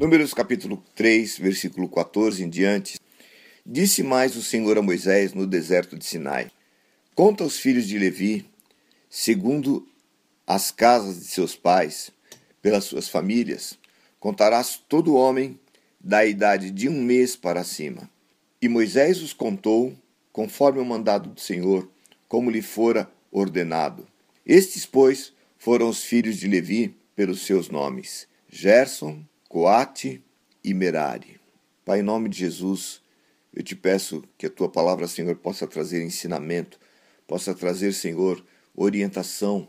Números 0.00 0.32
capítulo 0.32 0.82
3, 0.94 1.36
versículo 1.36 1.86
14 1.86 2.42
em 2.42 2.48
diante. 2.48 2.98
Disse 3.66 4.02
mais 4.02 4.34
o 4.34 4.42
Senhor 4.42 4.78
a 4.78 4.82
Moisés 4.82 5.34
no 5.34 5.46
deserto 5.46 5.94
de 5.94 6.06
Sinai: 6.06 6.50
Conta 7.14 7.44
os 7.44 7.58
filhos 7.58 7.86
de 7.86 7.98
Levi, 7.98 8.46
segundo 9.10 9.86
as 10.46 10.70
casas 10.70 11.20
de 11.20 11.26
seus 11.26 11.54
pais, 11.54 12.10
pelas 12.62 12.84
suas 12.84 13.10
famílias, 13.10 13.78
contarás 14.18 14.82
todo 14.88 15.16
homem 15.16 15.60
da 16.00 16.24
idade 16.24 16.70
de 16.70 16.88
um 16.88 17.02
mês 17.02 17.36
para 17.36 17.62
cima. 17.62 18.08
E 18.62 18.70
Moisés 18.70 19.20
os 19.20 19.34
contou, 19.34 19.94
conforme 20.32 20.80
o 20.80 20.84
mandado 20.86 21.28
do 21.28 21.40
Senhor, 21.42 21.86
como 22.26 22.50
lhe 22.50 22.62
fora 22.62 23.06
ordenado. 23.30 24.08
Estes, 24.46 24.86
pois, 24.86 25.34
foram 25.58 25.90
os 25.90 26.02
filhos 26.02 26.38
de 26.38 26.48
Levi 26.48 26.96
pelos 27.14 27.42
seus 27.42 27.68
nomes: 27.68 28.26
Gerson, 28.48 29.22
Coate 29.52 30.22
e 30.62 30.72
Merari. 30.72 31.40
Pai, 31.84 31.98
em 31.98 32.02
nome 32.04 32.28
de 32.28 32.38
Jesus, 32.38 33.02
eu 33.52 33.64
te 33.64 33.74
peço 33.74 34.22
que 34.38 34.46
a 34.46 34.48
tua 34.48 34.68
palavra, 34.68 35.08
Senhor, 35.08 35.34
possa 35.34 35.66
trazer 35.66 36.04
ensinamento, 36.04 36.78
possa 37.26 37.52
trazer, 37.52 37.92
Senhor, 37.92 38.44
orientação 38.76 39.68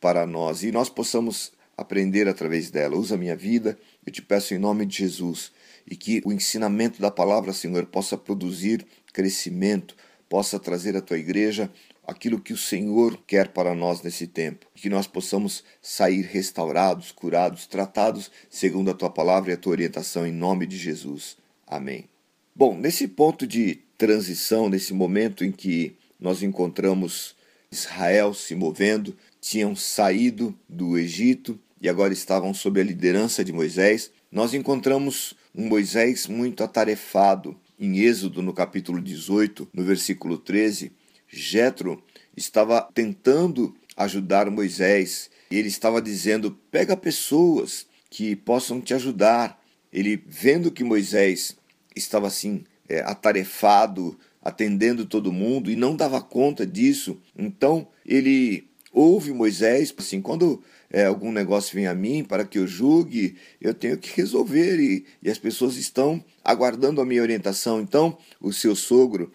para 0.00 0.26
nós 0.26 0.64
e 0.64 0.72
nós 0.72 0.88
possamos 0.88 1.52
aprender 1.76 2.26
através 2.26 2.72
dela. 2.72 2.96
Usa 2.96 3.14
a 3.14 3.18
minha 3.18 3.36
vida, 3.36 3.78
eu 4.04 4.12
te 4.12 4.20
peço 4.20 4.52
em 4.52 4.58
nome 4.58 4.84
de 4.84 4.96
Jesus 4.96 5.52
e 5.88 5.94
que 5.94 6.20
o 6.24 6.32
ensinamento 6.32 7.00
da 7.00 7.08
palavra, 7.08 7.52
Senhor, 7.52 7.86
possa 7.86 8.18
produzir 8.18 8.84
crescimento, 9.12 9.94
possa 10.28 10.58
trazer 10.58 10.96
à 10.96 11.00
tua 11.00 11.18
igreja 11.18 11.70
aquilo 12.10 12.40
que 12.40 12.52
o 12.52 12.56
Senhor 12.56 13.16
quer 13.24 13.48
para 13.48 13.72
nós 13.72 14.02
nesse 14.02 14.26
tempo. 14.26 14.66
Que 14.74 14.88
nós 14.88 15.06
possamos 15.06 15.62
sair 15.80 16.22
restaurados, 16.22 17.12
curados, 17.12 17.66
tratados 17.66 18.30
segundo 18.50 18.90
a 18.90 18.94
tua 18.94 19.08
palavra 19.08 19.52
e 19.52 19.54
a 19.54 19.56
tua 19.56 19.72
orientação 19.72 20.26
em 20.26 20.32
nome 20.32 20.66
de 20.66 20.76
Jesus. 20.76 21.36
Amém. 21.64 22.08
Bom, 22.54 22.76
nesse 22.76 23.06
ponto 23.06 23.46
de 23.46 23.78
transição, 23.96 24.68
nesse 24.68 24.92
momento 24.92 25.44
em 25.44 25.52
que 25.52 25.96
nós 26.18 26.42
encontramos 26.42 27.36
Israel 27.70 28.34
se 28.34 28.56
movendo, 28.56 29.16
tinham 29.40 29.76
saído 29.76 30.58
do 30.68 30.98
Egito 30.98 31.58
e 31.80 31.88
agora 31.88 32.12
estavam 32.12 32.52
sob 32.52 32.80
a 32.80 32.84
liderança 32.84 33.44
de 33.44 33.52
Moisés, 33.52 34.10
nós 34.32 34.52
encontramos 34.52 35.34
um 35.54 35.68
Moisés 35.68 36.26
muito 36.26 36.64
atarefado. 36.64 37.56
Em 37.78 38.00
Êxodo, 38.00 38.42
no 38.42 38.52
capítulo 38.52 39.00
18, 39.00 39.68
no 39.72 39.82
versículo 39.82 40.36
13, 40.36 40.92
Jetro 41.30 42.02
estava 42.36 42.88
tentando 42.92 43.74
ajudar 43.96 44.50
Moisés. 44.50 45.30
Ele 45.50 45.68
estava 45.68 46.02
dizendo: 46.02 46.58
"Pega 46.70 46.96
pessoas 46.96 47.86
que 48.08 48.36
possam 48.36 48.80
te 48.80 48.92
ajudar". 48.94 49.60
Ele 49.92 50.22
vendo 50.26 50.70
que 50.70 50.84
Moisés 50.84 51.56
estava 51.96 52.26
assim 52.26 52.64
é, 52.88 53.00
atarefado, 53.00 54.18
atendendo 54.42 55.04
todo 55.04 55.32
mundo 55.32 55.70
e 55.70 55.76
não 55.76 55.94
dava 55.94 56.20
conta 56.20 56.66
disso, 56.66 57.20
então 57.36 57.86
ele 58.06 58.68
ouve 58.92 59.32
Moisés 59.32 59.94
assim: 59.96 60.20
quando 60.20 60.62
é, 60.90 61.06
algum 61.06 61.30
negócio 61.30 61.74
vem 61.74 61.86
a 61.86 61.94
mim 61.94 62.24
para 62.24 62.44
que 62.44 62.58
eu 62.58 62.66
julgue, 62.66 63.36
eu 63.60 63.72
tenho 63.72 63.96
que 63.96 64.16
resolver 64.16 64.80
e, 64.80 65.04
e 65.22 65.30
as 65.30 65.38
pessoas 65.38 65.76
estão 65.76 66.22
aguardando 66.44 67.00
a 67.00 67.06
minha 67.06 67.22
orientação. 67.22 67.80
Então, 67.80 68.18
o 68.40 68.52
seu 68.52 68.74
sogro 68.74 69.30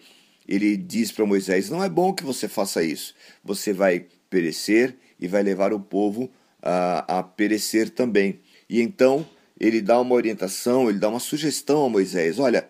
ele 0.46 0.76
diz 0.76 1.10
para 1.10 1.26
Moisés: 1.26 1.70
Não 1.70 1.82
é 1.82 1.88
bom 1.88 2.12
que 2.12 2.24
você 2.24 2.48
faça 2.48 2.82
isso. 2.82 3.14
Você 3.44 3.72
vai 3.72 4.06
perecer 4.30 4.96
e 5.18 5.26
vai 5.26 5.42
levar 5.42 5.72
o 5.72 5.80
povo 5.80 6.30
a, 6.62 7.18
a 7.18 7.22
perecer 7.22 7.90
também. 7.90 8.40
E 8.68 8.80
então 8.80 9.26
ele 9.58 9.80
dá 9.80 10.00
uma 10.00 10.14
orientação, 10.14 10.88
ele 10.88 10.98
dá 10.98 11.08
uma 11.08 11.20
sugestão 11.20 11.84
a 11.84 11.88
Moisés: 11.88 12.38
Olha, 12.38 12.68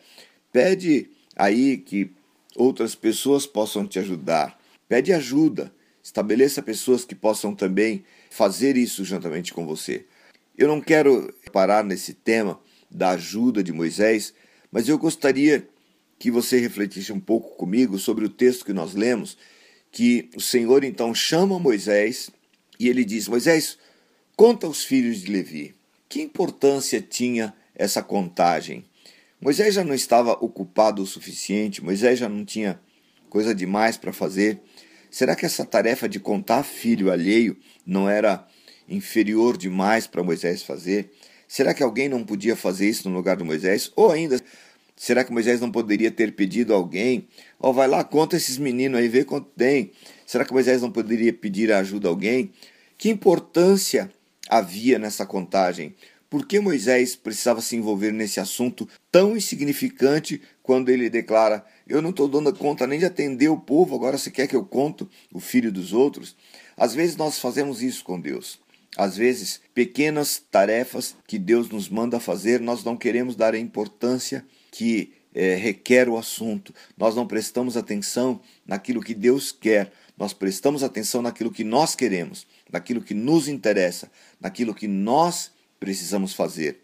pede 0.52 1.10
aí 1.36 1.76
que 1.76 2.10
outras 2.56 2.94
pessoas 2.94 3.46
possam 3.46 3.86
te 3.86 3.98
ajudar. 3.98 4.58
Pede 4.88 5.12
ajuda. 5.12 5.72
Estabeleça 6.02 6.62
pessoas 6.62 7.04
que 7.04 7.16
possam 7.16 7.52
também 7.52 8.04
fazer 8.30 8.76
isso 8.76 9.04
juntamente 9.04 9.52
com 9.52 9.66
você. 9.66 10.06
Eu 10.56 10.68
não 10.68 10.80
quero 10.80 11.34
parar 11.52 11.82
nesse 11.82 12.14
tema 12.14 12.60
da 12.88 13.10
ajuda 13.10 13.62
de 13.62 13.72
Moisés, 13.72 14.32
mas 14.70 14.88
eu 14.88 14.96
gostaria 14.96 15.68
que 16.18 16.30
você 16.30 16.58
refletisse 16.58 17.12
um 17.12 17.20
pouco 17.20 17.56
comigo 17.56 17.98
sobre 17.98 18.24
o 18.24 18.28
texto 18.28 18.64
que 18.64 18.72
nós 18.72 18.94
lemos, 18.94 19.36
que 19.90 20.30
o 20.36 20.40
Senhor 20.40 20.84
então 20.84 21.14
chama 21.14 21.58
Moisés 21.58 22.30
e 22.78 22.88
ele 22.88 23.04
diz: 23.04 23.28
Moisés, 23.28 23.78
conta 24.36 24.68
os 24.68 24.84
filhos 24.84 25.20
de 25.20 25.30
Levi. 25.30 25.74
Que 26.08 26.22
importância 26.22 27.00
tinha 27.00 27.54
essa 27.74 28.02
contagem? 28.02 28.84
Moisés 29.40 29.74
já 29.74 29.84
não 29.84 29.94
estava 29.94 30.32
ocupado 30.32 31.02
o 31.02 31.06
suficiente, 31.06 31.84
Moisés 31.84 32.18
já 32.18 32.28
não 32.28 32.44
tinha 32.44 32.80
coisa 33.28 33.54
demais 33.54 33.96
para 33.96 34.12
fazer. 34.12 34.60
Será 35.10 35.34
que 35.34 35.46
essa 35.46 35.64
tarefa 35.64 36.08
de 36.08 36.18
contar 36.18 36.62
filho 36.62 37.10
alheio 37.10 37.56
não 37.84 38.08
era 38.08 38.46
inferior 38.88 39.56
demais 39.56 40.06
para 40.06 40.22
Moisés 40.22 40.62
fazer? 40.62 41.10
Será 41.48 41.72
que 41.74 41.82
alguém 41.82 42.08
não 42.08 42.24
podia 42.24 42.56
fazer 42.56 42.88
isso 42.88 43.08
no 43.08 43.16
lugar 43.16 43.36
de 43.36 43.44
Moisés? 43.44 43.92
Ou 43.94 44.10
ainda, 44.10 44.40
Será 44.96 45.22
que 45.22 45.32
Moisés 45.32 45.60
não 45.60 45.70
poderia 45.70 46.10
ter 46.10 46.34
pedido 46.34 46.72
a 46.72 46.76
alguém? 46.76 47.28
Ó, 47.60 47.68
oh, 47.68 47.72
vai 47.72 47.86
lá, 47.86 48.02
conta 48.02 48.34
esses 48.34 48.56
meninos 48.56 48.98
aí, 48.98 49.08
vê 49.08 49.24
quanto 49.24 49.50
tem. 49.50 49.92
Será 50.24 50.42
que 50.44 50.54
Moisés 50.54 50.80
não 50.80 50.90
poderia 50.90 51.32
pedir 51.32 51.70
ajuda 51.70 52.08
a 52.08 52.10
alguém? 52.10 52.50
Que 52.96 53.10
importância 53.10 54.10
havia 54.48 54.98
nessa 54.98 55.26
contagem? 55.26 55.94
Por 56.30 56.46
que 56.46 56.58
Moisés 56.58 57.14
precisava 57.14 57.60
se 57.60 57.76
envolver 57.76 58.10
nesse 58.10 58.40
assunto 58.40 58.88
tão 59.12 59.36
insignificante 59.36 60.40
quando 60.62 60.88
ele 60.88 61.10
declara: 61.10 61.64
Eu 61.86 62.00
não 62.00 62.10
estou 62.10 62.26
dando 62.26 62.52
conta 62.54 62.86
nem 62.86 62.98
de 62.98 63.04
atender 63.04 63.48
o 63.48 63.60
povo, 63.60 63.94
agora 63.94 64.18
você 64.18 64.30
quer 64.30 64.48
que 64.48 64.56
eu 64.56 64.64
conto 64.64 65.08
o 65.32 65.38
filho 65.38 65.70
dos 65.70 65.92
outros? 65.92 66.34
Às 66.76 66.94
vezes 66.94 67.16
nós 67.16 67.38
fazemos 67.38 67.82
isso 67.82 68.02
com 68.02 68.18
Deus. 68.18 68.58
Às 68.96 69.16
vezes, 69.16 69.60
pequenas 69.74 70.42
tarefas 70.50 71.14
que 71.26 71.38
Deus 71.38 71.68
nos 71.68 71.88
manda 71.88 72.18
fazer, 72.18 72.60
nós 72.60 72.82
não 72.82 72.96
queremos 72.96 73.36
dar 73.36 73.54
a 73.54 73.58
importância 73.58 74.44
que 74.76 75.14
é, 75.34 75.54
requer 75.54 76.06
o 76.06 76.18
assunto. 76.18 76.74
Nós 76.98 77.16
não 77.16 77.26
prestamos 77.26 77.78
atenção 77.78 78.38
naquilo 78.66 79.02
que 79.02 79.14
Deus 79.14 79.50
quer, 79.50 79.90
nós 80.18 80.34
prestamos 80.34 80.82
atenção 80.82 81.22
naquilo 81.22 81.50
que 81.50 81.64
nós 81.64 81.94
queremos, 81.94 82.46
naquilo 82.70 83.00
que 83.00 83.14
nos 83.14 83.48
interessa, 83.48 84.10
naquilo 84.38 84.74
que 84.74 84.86
nós 84.86 85.50
precisamos 85.80 86.34
fazer. 86.34 86.80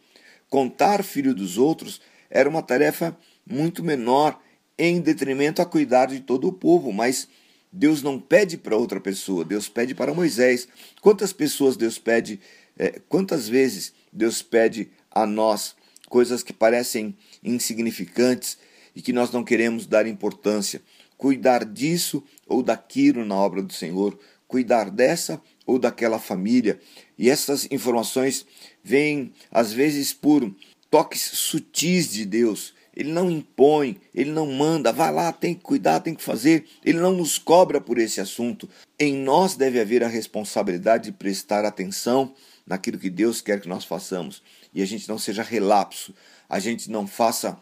Contar 0.49 1.05
filho 1.05 1.35
dos 1.35 1.59
outros 1.59 2.01
era 2.31 2.49
uma 2.49 2.63
tarefa 2.63 3.15
muito 3.47 3.85
menor 3.85 4.41
em 4.79 5.03
detrimento 5.03 5.61
a 5.61 5.67
cuidar 5.67 6.07
de 6.07 6.21
todo 6.21 6.49
o 6.49 6.53
povo, 6.53 6.93
mas 6.95 7.29
Deus 7.71 8.03
não 8.03 8.19
pede 8.19 8.57
para 8.57 8.75
outra 8.75 9.01
pessoa, 9.01 9.45
Deus 9.45 9.69
pede 9.69 9.95
para 9.95 10.15
Moisés. 10.15 10.67
Quantas 11.03 11.31
pessoas 11.31 11.77
Deus 11.77 11.99
pede, 11.99 12.41
é, 12.79 13.01
quantas 13.07 13.47
vezes 13.49 13.93
Deus 14.11 14.41
pede 14.41 14.91
a 15.11 15.27
nós 15.27 15.77
coisas 16.13 16.43
que 16.43 16.53
parecem 16.53 17.17
insignificantes 17.43 18.59
e 18.95 19.01
que 19.01 19.15
nós 19.15 19.31
não 19.33 19.43
queremos 19.43 19.87
dar 19.87 20.07
importância. 20.07 20.83
Cuidar 21.17 21.65
disso 21.65 22.23
ou 22.47 22.63
daquilo 22.63 23.25
na 23.25 23.35
obra 23.35 23.63
do 23.63 23.73
Senhor, 23.73 24.19
cuidar 24.47 24.91
dessa 24.91 25.41
ou 25.65 25.79
daquela 25.79 26.19
família. 26.19 26.79
E 27.19 27.31
essas 27.31 27.67
informações 27.71 28.45
vêm, 28.85 29.33
às 29.51 29.73
vezes, 29.73 30.13
por 30.13 30.55
toques 30.91 31.23
sutis 31.23 32.13
de 32.13 32.27
Deus. 32.27 32.75
Ele 32.95 33.11
não 33.11 33.31
impõe, 33.31 33.99
ele 34.15 34.33
não 34.33 34.53
manda, 34.53 34.93
vai 34.93 35.11
lá, 35.11 35.33
tem 35.33 35.55
que 35.55 35.63
cuidar, 35.63 36.01
tem 36.01 36.15
que 36.15 36.23
fazer. 36.23 36.67
Ele 36.85 36.99
não 36.99 37.13
nos 37.13 37.39
cobra 37.39 37.81
por 37.81 37.97
esse 37.97 38.21
assunto. 38.21 38.69
Em 38.99 39.17
nós 39.17 39.57
deve 39.57 39.81
haver 39.81 40.05
a 40.05 40.09
responsabilidade 40.09 41.05
de 41.05 41.13
prestar 41.13 41.65
atenção 41.65 42.35
naquilo 42.67 42.99
que 42.99 43.09
Deus 43.09 43.41
quer 43.41 43.63
que 43.63 43.69
nós 43.69 43.87
façamos 43.87 44.43
e 44.75 44.83
a 44.83 44.87
gente 44.87 45.09
não 45.09 45.19
seja 45.19 45.43
relapso, 45.43 46.15
a 46.49 46.59
gente 46.59 46.91
não 46.91 47.07
faça 47.07 47.59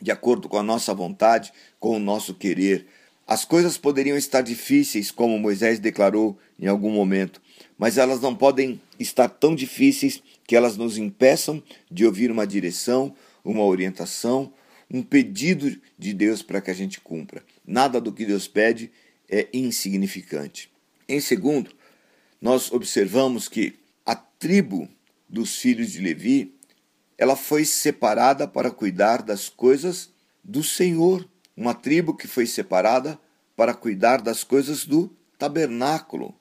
de 0.00 0.10
acordo 0.10 0.48
com 0.48 0.56
a 0.56 0.62
nossa 0.62 0.94
vontade, 0.94 1.52
com 1.78 1.96
o 1.96 1.98
nosso 1.98 2.34
querer. 2.34 2.86
As 3.26 3.44
coisas 3.44 3.76
poderiam 3.76 4.16
estar 4.16 4.40
difíceis, 4.40 5.10
como 5.10 5.38
Moisés 5.38 5.78
declarou 5.78 6.38
em 6.58 6.66
algum 6.66 6.90
momento, 6.90 7.40
mas 7.78 7.98
elas 7.98 8.20
não 8.20 8.34
podem 8.34 8.80
estar 8.98 9.28
tão 9.28 9.54
difíceis 9.54 10.22
que 10.46 10.56
elas 10.56 10.76
nos 10.76 10.98
impeçam 10.98 11.62
de 11.90 12.04
ouvir 12.04 12.30
uma 12.30 12.46
direção, 12.46 13.14
uma 13.44 13.64
orientação, 13.64 14.52
um 14.90 15.02
pedido 15.02 15.80
de 15.98 16.12
Deus 16.12 16.42
para 16.42 16.60
que 16.60 16.70
a 16.70 16.74
gente 16.74 17.00
cumpra. 17.00 17.44
Nada 17.64 18.00
do 18.00 18.12
que 18.12 18.26
Deus 18.26 18.48
pede 18.48 18.90
é 19.28 19.48
insignificante. 19.52 20.70
Em 21.08 21.20
segundo, 21.20 21.70
nós 22.40 22.72
observamos 22.72 23.48
que 23.48 23.74
a 24.04 24.16
tribo 24.16 24.88
dos 25.30 25.56
filhos 25.56 25.92
de 25.92 26.00
Levi, 26.00 26.54
ela 27.16 27.36
foi 27.36 27.64
separada 27.64 28.48
para 28.48 28.70
cuidar 28.70 29.22
das 29.22 29.48
coisas 29.48 30.10
do 30.42 30.62
Senhor. 30.62 31.28
Uma 31.56 31.74
tribo 31.74 32.16
que 32.16 32.26
foi 32.26 32.46
separada 32.46 33.18
para 33.54 33.74
cuidar 33.74 34.20
das 34.20 34.42
coisas 34.42 34.84
do 34.84 35.14
tabernáculo. 35.38 36.34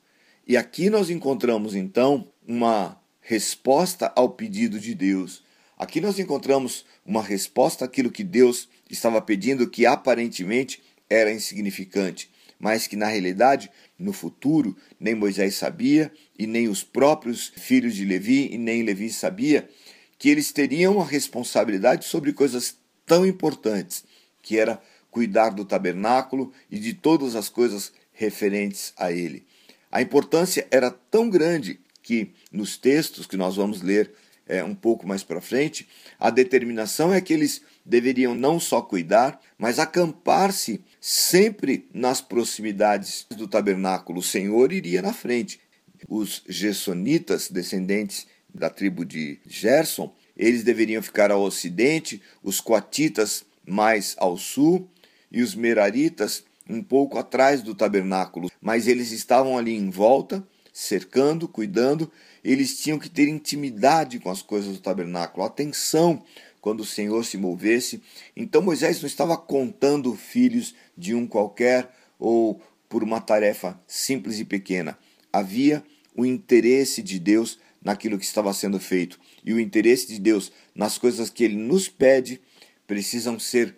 E 0.47 0.57
aqui 0.57 0.89
nós 0.89 1.09
encontramos 1.09 1.75
então 1.75 2.31
uma 2.47 2.99
resposta 3.21 4.11
ao 4.15 4.29
pedido 4.29 4.79
de 4.79 4.95
Deus. 4.95 5.43
Aqui 5.77 6.01
nós 6.01 6.17
encontramos 6.17 6.85
uma 7.05 7.21
resposta 7.21 7.85
àquilo 7.85 8.11
que 8.11 8.23
Deus 8.23 8.67
estava 8.89 9.21
pedindo, 9.21 9.69
que 9.69 9.85
aparentemente 9.85 10.81
era 11.09 11.31
insignificante, 11.31 12.31
mas 12.59 12.85
que 12.85 12.95
na 12.95 13.07
realidade, 13.07 13.71
no 13.97 14.11
futuro, 14.11 14.75
nem 14.99 15.15
Moisés 15.15 15.55
sabia, 15.55 16.11
e 16.37 16.45
nem 16.45 16.67
os 16.67 16.83
próprios 16.83 17.53
filhos 17.55 17.95
de 17.95 18.03
Levi, 18.03 18.49
e 18.51 18.57
nem 18.57 18.83
Levi 18.83 19.09
sabia, 19.09 19.69
que 20.17 20.29
eles 20.29 20.51
teriam 20.51 20.99
a 20.99 21.05
responsabilidade 21.05 22.05
sobre 22.05 22.33
coisas 22.33 22.75
tão 23.05 23.25
importantes, 23.25 24.03
que 24.41 24.59
era 24.59 24.81
cuidar 25.09 25.49
do 25.49 25.63
tabernáculo 25.63 26.51
e 26.69 26.77
de 26.77 26.93
todas 26.93 27.35
as 27.35 27.47
coisas 27.47 27.93
referentes 28.11 28.93
a 28.97 29.11
ele. 29.11 29.47
A 29.89 30.01
importância 30.01 30.67
era 30.69 30.91
tão 30.91 31.29
grande 31.29 31.79
que 32.03 32.33
nos 32.51 32.77
textos 32.77 33.25
que 33.25 33.37
nós 33.37 33.55
vamos 33.55 33.81
ler 33.81 34.11
é, 34.49 34.63
um 34.63 34.75
pouco 34.75 35.07
mais 35.07 35.23
para 35.23 35.39
frente, 35.39 35.87
a 36.19 36.29
determinação 36.29 37.13
é 37.13 37.21
que 37.21 37.31
eles 37.31 37.61
deveriam 37.85 38.33
não 38.33 38.59
só 38.59 38.81
cuidar, 38.81 39.39
mas 39.57 39.77
acampar-se 39.77 40.83
sempre 40.99 41.87
nas 41.93 42.21
proximidades 42.21 43.25
do 43.29 43.47
tabernáculo. 43.47 44.19
O 44.19 44.23
Senhor 44.23 44.73
iria 44.73 45.01
na 45.01 45.13
frente. 45.13 45.59
Os 46.07 46.43
Gersonitas, 46.47 47.49
descendentes 47.49 48.27
da 48.53 48.69
tribo 48.69 49.05
de 49.05 49.39
Gerson, 49.45 50.13
eles 50.35 50.63
deveriam 50.63 51.03
ficar 51.03 51.31
ao 51.31 51.41
ocidente, 51.41 52.21
os 52.41 52.61
Coatitas 52.61 53.43
mais 53.65 54.15
ao 54.17 54.37
sul 54.37 54.89
e 55.31 55.41
os 55.41 55.53
Meraritas 55.53 56.43
um 56.69 56.83
pouco 56.83 57.17
atrás 57.17 57.61
do 57.61 57.73
tabernáculo, 57.73 58.49
mas 58.61 58.87
eles 58.87 59.11
estavam 59.11 59.57
ali 59.57 59.75
em 59.75 59.89
volta, 59.89 60.47
cercando, 60.71 61.47
cuidando, 61.47 62.11
eles 62.43 62.79
tinham 62.79 62.99
que 62.99 63.09
ter 63.09 63.27
intimidade 63.27 64.19
com 64.19 64.29
as 64.29 64.41
coisas 64.41 64.75
do 64.75 64.81
tabernáculo, 64.81 65.45
atenção 65.45 66.23
quando 66.61 66.81
o 66.81 66.85
Senhor 66.85 67.23
se 67.25 67.37
movesse. 67.37 68.01
Então 68.35 68.61
Moisés 68.61 69.01
não 69.01 69.07
estava 69.07 69.37
contando 69.37 70.15
filhos 70.15 70.75
de 70.97 71.13
um 71.13 71.25
qualquer 71.27 71.89
ou 72.17 72.61
por 72.87 73.03
uma 73.03 73.21
tarefa 73.21 73.79
simples 73.87 74.39
e 74.39 74.45
pequena. 74.45 74.97
Havia 75.31 75.83
o 76.15 76.25
interesse 76.25 77.01
de 77.01 77.19
Deus 77.19 77.59
naquilo 77.81 78.17
que 78.17 78.25
estava 78.25 78.53
sendo 78.53 78.79
feito. 78.79 79.19
E 79.43 79.53
o 79.53 79.59
interesse 79.59 80.07
de 80.07 80.19
Deus 80.19 80.51
nas 80.75 80.97
coisas 80.97 81.29
que 81.29 81.43
ele 81.43 81.55
nos 81.55 81.87
pede 81.87 82.41
precisam 82.85 83.39
ser 83.39 83.75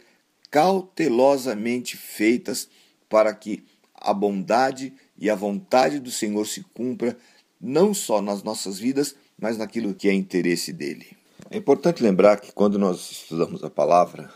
cautelosamente 0.49 1.97
feitas 1.97 2.69
para 3.07 3.33
que 3.33 3.63
a 3.93 4.13
bondade 4.13 4.93
e 5.17 5.29
a 5.29 5.35
vontade 5.35 5.99
do 5.99 6.09
Senhor 6.09 6.45
se 6.47 6.63
cumpra 6.73 7.17
não 7.59 7.93
só 7.93 8.21
nas 8.21 8.41
nossas 8.41 8.79
vidas, 8.79 9.15
mas 9.39 9.57
naquilo 9.57 9.93
que 9.93 10.09
é 10.09 10.13
interesse 10.13 10.73
dele. 10.73 11.20
É 11.53 11.57
importante 11.57 12.01
lembrar 12.01 12.39
que 12.39 12.49
quando 12.53 12.79
nós 12.79 13.11
estudamos 13.11 13.61
a 13.61 13.69
palavra, 13.69 14.33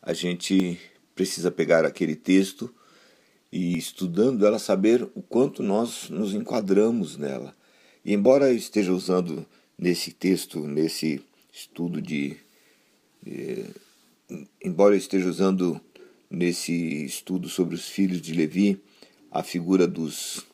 a 0.00 0.14
gente 0.14 0.80
precisa 1.14 1.50
pegar 1.50 1.84
aquele 1.84 2.16
texto 2.16 2.74
e 3.52 3.76
estudando 3.76 4.46
ela 4.46 4.58
saber 4.58 5.06
o 5.14 5.20
quanto 5.20 5.62
nós 5.62 6.08
nos 6.08 6.32
enquadramos 6.32 7.18
nela. 7.18 7.54
E 8.02 8.14
embora 8.14 8.48
eu 8.48 8.56
esteja 8.56 8.90
usando 8.90 9.44
nesse 9.76 10.12
texto, 10.12 10.66
nesse 10.66 11.22
estudo 11.52 12.00
de. 12.00 12.38
Eh, 13.26 13.66
embora 14.64 14.94
eu 14.94 14.98
esteja 14.98 15.28
usando 15.28 15.78
nesse 16.30 17.04
estudo 17.04 17.50
sobre 17.50 17.74
os 17.74 17.86
filhos 17.86 18.22
de 18.22 18.32
Levi 18.32 18.82
a 19.30 19.42
figura 19.42 19.86
dos 19.86 20.46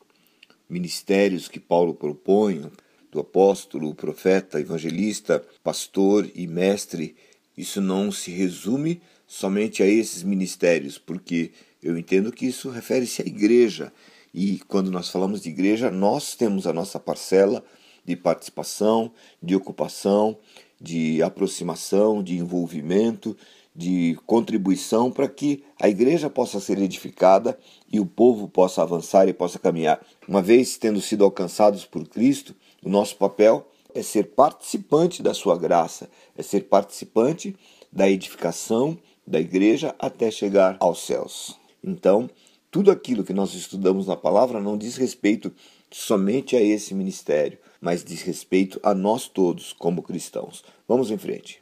ministérios 0.69 1.47
que 1.47 1.61
Paulo 1.61 1.93
propõe, 1.93 2.69
do 3.17 3.21
apóstolo, 3.21 3.95
profeta, 3.95 4.59
evangelista, 4.59 5.43
pastor 5.63 6.29
e 6.35 6.45
mestre, 6.45 7.15
isso 7.57 7.81
não 7.81 8.11
se 8.11 8.29
resume 8.29 9.01
somente 9.25 9.81
a 9.81 9.87
esses 9.87 10.21
ministérios, 10.21 10.99
porque 10.99 11.51
eu 11.81 11.97
entendo 11.97 12.31
que 12.31 12.45
isso 12.45 12.69
refere-se 12.69 13.23
à 13.23 13.25
igreja. 13.25 13.91
E 14.31 14.59
quando 14.67 14.91
nós 14.91 15.09
falamos 15.09 15.41
de 15.41 15.49
igreja, 15.49 15.89
nós 15.89 16.35
temos 16.35 16.67
a 16.67 16.73
nossa 16.73 16.99
parcela 16.99 17.63
de 18.05 18.15
participação, 18.15 19.11
de 19.41 19.55
ocupação, 19.55 20.37
de 20.79 21.23
aproximação, 21.23 22.21
de 22.21 22.37
envolvimento, 22.37 23.35
de 23.75 24.15
contribuição 24.27 25.11
para 25.11 25.27
que 25.27 25.63
a 25.81 25.89
igreja 25.89 26.29
possa 26.29 26.59
ser 26.59 26.77
edificada 26.77 27.57
e 27.91 27.99
o 27.99 28.05
povo 28.05 28.47
possa 28.47 28.83
avançar 28.83 29.27
e 29.27 29.33
possa 29.33 29.57
caminhar. 29.57 29.99
Uma 30.27 30.41
vez 30.41 30.77
tendo 30.77 31.01
sido 31.01 31.23
alcançados 31.23 31.83
por 31.83 32.07
Cristo, 32.07 32.55
o 32.87 32.89
nosso 32.89 33.17
papel 33.17 33.69
é 33.93 34.01
ser 34.01 34.27
participante 34.27 35.21
da 35.21 35.33
sua 35.33 35.57
graça, 35.57 36.09
é 36.37 36.41
ser 36.41 36.61
participante 36.61 37.53
da 37.91 38.09
edificação 38.09 38.97
da 39.25 39.41
igreja 39.41 39.93
até 39.99 40.31
chegar 40.31 40.77
aos 40.79 41.05
céus. 41.05 41.59
Então, 41.83 42.29
tudo 42.71 42.89
aquilo 42.89 43.25
que 43.25 43.33
nós 43.33 43.53
estudamos 43.53 44.07
na 44.07 44.15
palavra 44.15 44.61
não 44.61 44.77
diz 44.77 44.95
respeito 44.95 45.53
somente 45.91 46.55
a 46.55 46.61
esse 46.61 46.93
ministério, 46.93 47.57
mas 47.81 48.05
diz 48.05 48.21
respeito 48.21 48.79
a 48.81 48.93
nós 48.93 49.27
todos 49.27 49.73
como 49.73 50.01
cristãos. 50.01 50.63
Vamos 50.87 51.11
em 51.11 51.17
frente. 51.17 51.61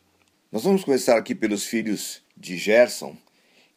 Nós 0.51 0.63
vamos 0.63 0.83
começar 0.83 1.17
aqui 1.17 1.33
pelos 1.33 1.63
filhos 1.63 2.21
de 2.37 2.55
Gerson, 2.55 3.17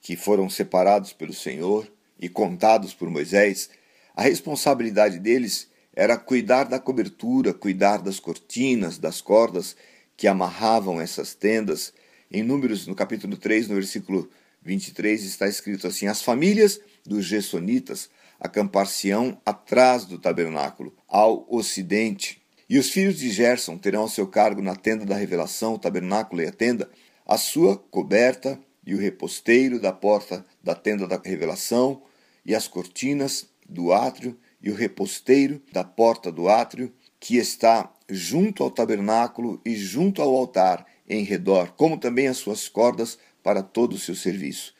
que 0.03 0.17
foram 0.17 0.51
separados 0.51 1.15
pelo 1.15 1.33
Senhor 1.33 1.91
e 2.21 2.29
contados 2.29 2.93
por 2.93 3.09
Moisés. 3.09 3.71
A 4.15 4.23
responsabilidade 4.23 5.19
deles 5.19 5.68
era 5.99 6.17
cuidar 6.17 6.63
da 6.63 6.79
cobertura, 6.79 7.53
cuidar 7.53 7.97
das 8.01 8.21
cortinas, 8.21 8.99
das 8.99 9.21
cordas 9.21 9.75
que 10.17 10.29
amarravam 10.29 11.01
essas 11.01 11.35
tendas. 11.35 11.93
Em 12.31 12.41
Números, 12.41 12.87
no 12.87 12.95
capítulo 12.95 13.37
3, 13.37 13.67
no 13.67 13.75
versículo 13.75 14.31
23, 14.63 15.25
está 15.25 15.49
escrito 15.49 15.89
assim: 15.89 16.07
As 16.07 16.23
famílias 16.23 16.81
dos 17.05 17.25
Gessonitas 17.25 18.09
acampar-se-ão 18.39 19.41
atrás 19.45 20.05
do 20.05 20.21
tabernáculo, 20.21 20.95
ao 21.09 21.45
ocidente, 21.53 22.41
e 22.71 22.79
os 22.79 22.91
filhos 22.91 23.19
de 23.19 23.33
Gerson 23.33 23.77
terão 23.77 24.03
ao 24.03 24.09
seu 24.09 24.29
cargo 24.29 24.63
na 24.63 24.77
tenda 24.77 25.05
da 25.05 25.17
revelação, 25.17 25.75
o 25.75 25.79
tabernáculo 25.81 26.41
e 26.41 26.47
a 26.47 26.53
tenda, 26.53 26.89
a 27.27 27.37
sua 27.37 27.77
coberta 27.77 28.57
e 28.87 28.95
o 28.95 28.99
reposteiro 28.99 29.81
da 29.81 29.93
porta 29.93 30.47
da 30.63 30.77
tenda 30.77 31.09
da 31.09 31.21
revelação, 31.25 32.01
e 32.47 32.55
as 32.55 32.69
cortinas 32.69 33.49
do 33.69 33.93
átrio 33.93 34.39
e 34.63 34.71
o 34.71 34.75
reposteiro 34.75 35.63
da 35.73 35.85
porta 35.85 36.31
do 36.31 36.49
átrio, 36.49 36.93
que 37.21 37.37
está 37.37 37.93
junto 38.09 38.63
ao 38.63 38.71
tabernáculo 38.71 39.61
e 39.65 39.77
junto 39.77 40.23
ao 40.23 40.35
altar 40.35 40.87
em 41.09 41.25
redor, 41.25 41.73
como 41.77 41.99
também 41.99 42.29
as 42.29 42.37
suas 42.37 42.69
cordas 42.69 43.19
para 43.43 43.63
todo 43.63 43.95
o 43.95 43.99
seu 43.99 44.15
serviço. 44.15 44.75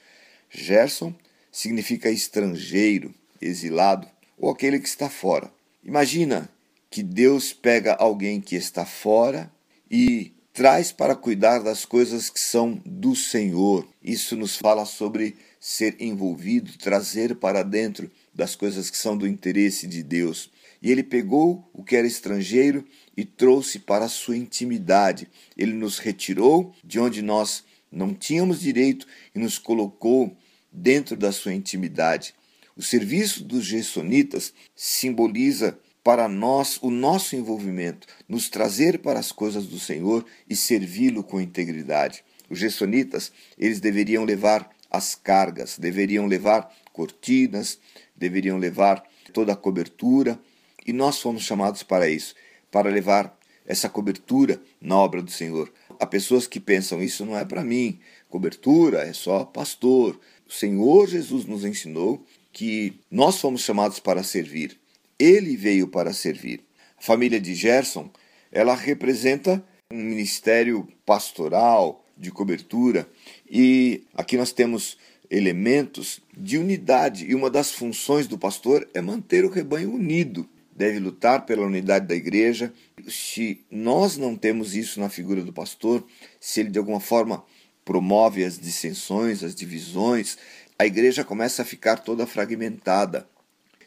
Gerson 0.51 1.15
significa 1.51 2.11
estrangeiro, 2.11 3.15
exilado 3.41 4.07
ou 4.39 4.51
aquele 4.51 4.79
que 4.79 4.89
está 4.89 5.09
fora. 5.09 5.51
Imagina 5.83 6.49
que 6.91 7.03
Deus 7.03 7.53
pega 7.53 7.95
alguém 7.95 8.41
que 8.41 8.57
está 8.57 8.85
fora 8.85 9.51
e 9.91 10.33
traz 10.53 10.91
para 10.91 11.15
cuidar 11.15 11.61
das 11.61 11.85
coisas 11.85 12.29
que 12.29 12.41
são 12.41 12.81
do 12.85 13.15
Senhor. 13.15 13.87
Isso 14.03 14.37
nos 14.37 14.57
fala 14.57 14.85
sobre 14.85 15.37
ser 15.61 15.97
envolvido, 16.01 16.77
trazer 16.79 17.37
para 17.37 17.63
dentro 17.63 18.11
das 18.39 18.55
coisas 18.55 18.89
que 18.89 18.97
são 18.97 19.19
do 19.19 19.27
interesse 19.27 19.89
de 19.89 20.01
Deus. 20.01 20.49
E 20.81 20.93
ele 20.93 21.03
pegou 21.03 21.69
o 21.73 21.83
que 21.83 21.97
era 21.97 22.07
estrangeiro 22.07 22.87
e 23.17 23.25
trouxe 23.25 23.81
para 23.81 24.05
a 24.05 24.09
sua 24.09 24.37
intimidade. 24.37 25.29
Ele 25.57 25.73
nos 25.73 25.99
retirou 25.99 26.73
de 26.85 27.01
onde 27.01 27.21
nós 27.21 27.65
não 27.91 28.15
tínhamos 28.15 28.61
direito 28.61 29.09
e 29.35 29.41
nos 29.41 29.59
colocou 29.59 30.37
dentro 30.71 31.17
da 31.17 31.33
sua 31.33 31.53
intimidade. 31.53 32.33
O 32.77 32.83
serviço 32.83 33.43
dos 33.43 33.65
Gessonitas 33.65 34.55
simboliza 34.77 35.77
para 36.05 36.29
nós 36.29 36.79
o 36.81 36.93
nosso 36.93 37.35
envolvimento, 37.35 38.07
nos 38.29 38.49
trazer 38.49 39.01
para 39.01 39.19
as 39.19 39.33
coisas 39.33 39.67
do 39.67 39.81
Senhor 39.81 40.25
e 40.49 40.55
servi-lo 40.55 41.25
com 41.25 41.41
integridade. 41.41 42.23
Os 42.49 42.59
gessonitas, 42.61 43.33
eles 43.59 43.81
deveriam 43.81 44.25
levar 44.25 44.71
as 44.91 45.15
cargas, 45.15 45.77
deveriam 45.77 46.27
levar 46.27 46.73
cortinas, 46.99 47.79
deveriam 48.19 48.59
levar 48.59 49.03
toda 49.33 49.53
a 49.53 49.57
cobertura, 49.57 50.39
e 50.87 50.93
nós 50.93 51.21
fomos 51.21 51.43
chamados 51.43 51.83
para 51.83 52.09
isso, 52.09 52.35
para 52.71 52.91
levar 52.91 53.39
essa 53.67 53.89
cobertura 53.89 54.61
na 54.81 54.97
obra 54.97 55.23
do 55.23 55.31
Senhor. 55.31 55.71
Há 56.01 56.07
pessoas 56.07 56.47
que 56.47 56.59
pensam 56.59 57.03
isso 57.03 57.25
não 57.27 57.37
é 57.37 57.45
para 57.45 57.63
mim, 57.63 57.99
cobertura 58.29 59.01
é 59.01 59.13
só 59.13 59.45
pastor. 59.45 60.19
O 60.49 60.53
Senhor 60.53 61.07
Jesus 61.07 61.45
nos 61.45 61.65
ensinou 61.65 62.25
que 62.53 62.99
nós 63.11 63.39
fomos 63.39 63.63
chamados 63.63 64.01
para 64.01 64.23
servir. 64.23 64.79
Ele 65.19 65.57
veio 65.57 65.87
para 65.89 66.13
servir. 66.13 66.65
A 66.97 67.03
família 67.03 67.41
de 67.41 67.55
Gerson, 67.55 68.11
ela 68.51 68.75
representa 68.75 69.63
um 69.93 69.97
ministério 69.97 70.89
pastoral 71.05 72.05
de 72.17 72.31
cobertura 72.31 73.09
e 73.49 74.03
aqui 74.15 74.37
nós 74.37 74.53
temos 74.53 74.97
elementos 75.31 76.21
de 76.37 76.59
unidade 76.59 77.27
e 77.27 77.35
uma 77.35 77.51
das 77.51 77.73
funções 77.73 78.27
do 78.27 78.39
pastor 78.39 78.89
é 78.95 79.01
manter 79.01 79.45
o 79.45 79.51
rebanho 79.51 79.93
unido 79.93 80.49
deve 80.79 81.01
lutar 81.01 81.45
pela 81.45 81.67
unidade 81.67 82.07
da 82.07 82.15
igreja. 82.15 82.73
Se 83.09 83.65
nós 83.69 84.17
não 84.17 84.37
temos 84.37 84.77
isso 84.77 85.01
na 85.01 85.09
figura 85.09 85.43
do 85.43 85.53
pastor, 85.53 86.07
se 86.41 86.61
ele 86.61 86.71
de 86.71 86.79
alguma 86.79 87.01
forma 87.01 87.45
promove 87.85 88.45
as 88.45 88.57
dissensões, 88.57 89.43
as 89.43 89.57
divisões, 89.57 90.39
a 90.79 90.87
igreja 90.87 91.25
começa 91.25 91.63
a 91.63 91.65
ficar 91.65 91.97
toda 91.97 92.27
fragmentada. 92.27 93.29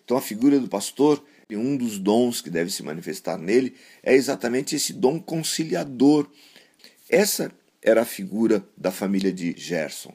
Então 0.03 0.17
a 0.17 0.21
figura 0.21 0.59
do 0.59 0.67
pastor, 0.67 1.23
um 1.49 1.77
dos 1.77 1.97
dons 1.97 2.41
que 2.41 2.49
deve 2.49 2.69
se 2.69 2.83
manifestar 2.83 3.37
nele, 3.37 3.73
é 4.03 4.13
exatamente 4.13 4.75
esse 4.75 4.91
dom 4.91 5.17
conciliador. 5.17 6.29
Essa 7.09 7.53
era 7.81 8.01
a 8.01 8.05
figura 8.05 8.65
da 8.77 8.91
família 8.91 9.31
de 9.31 9.55
Gerson. 9.57 10.13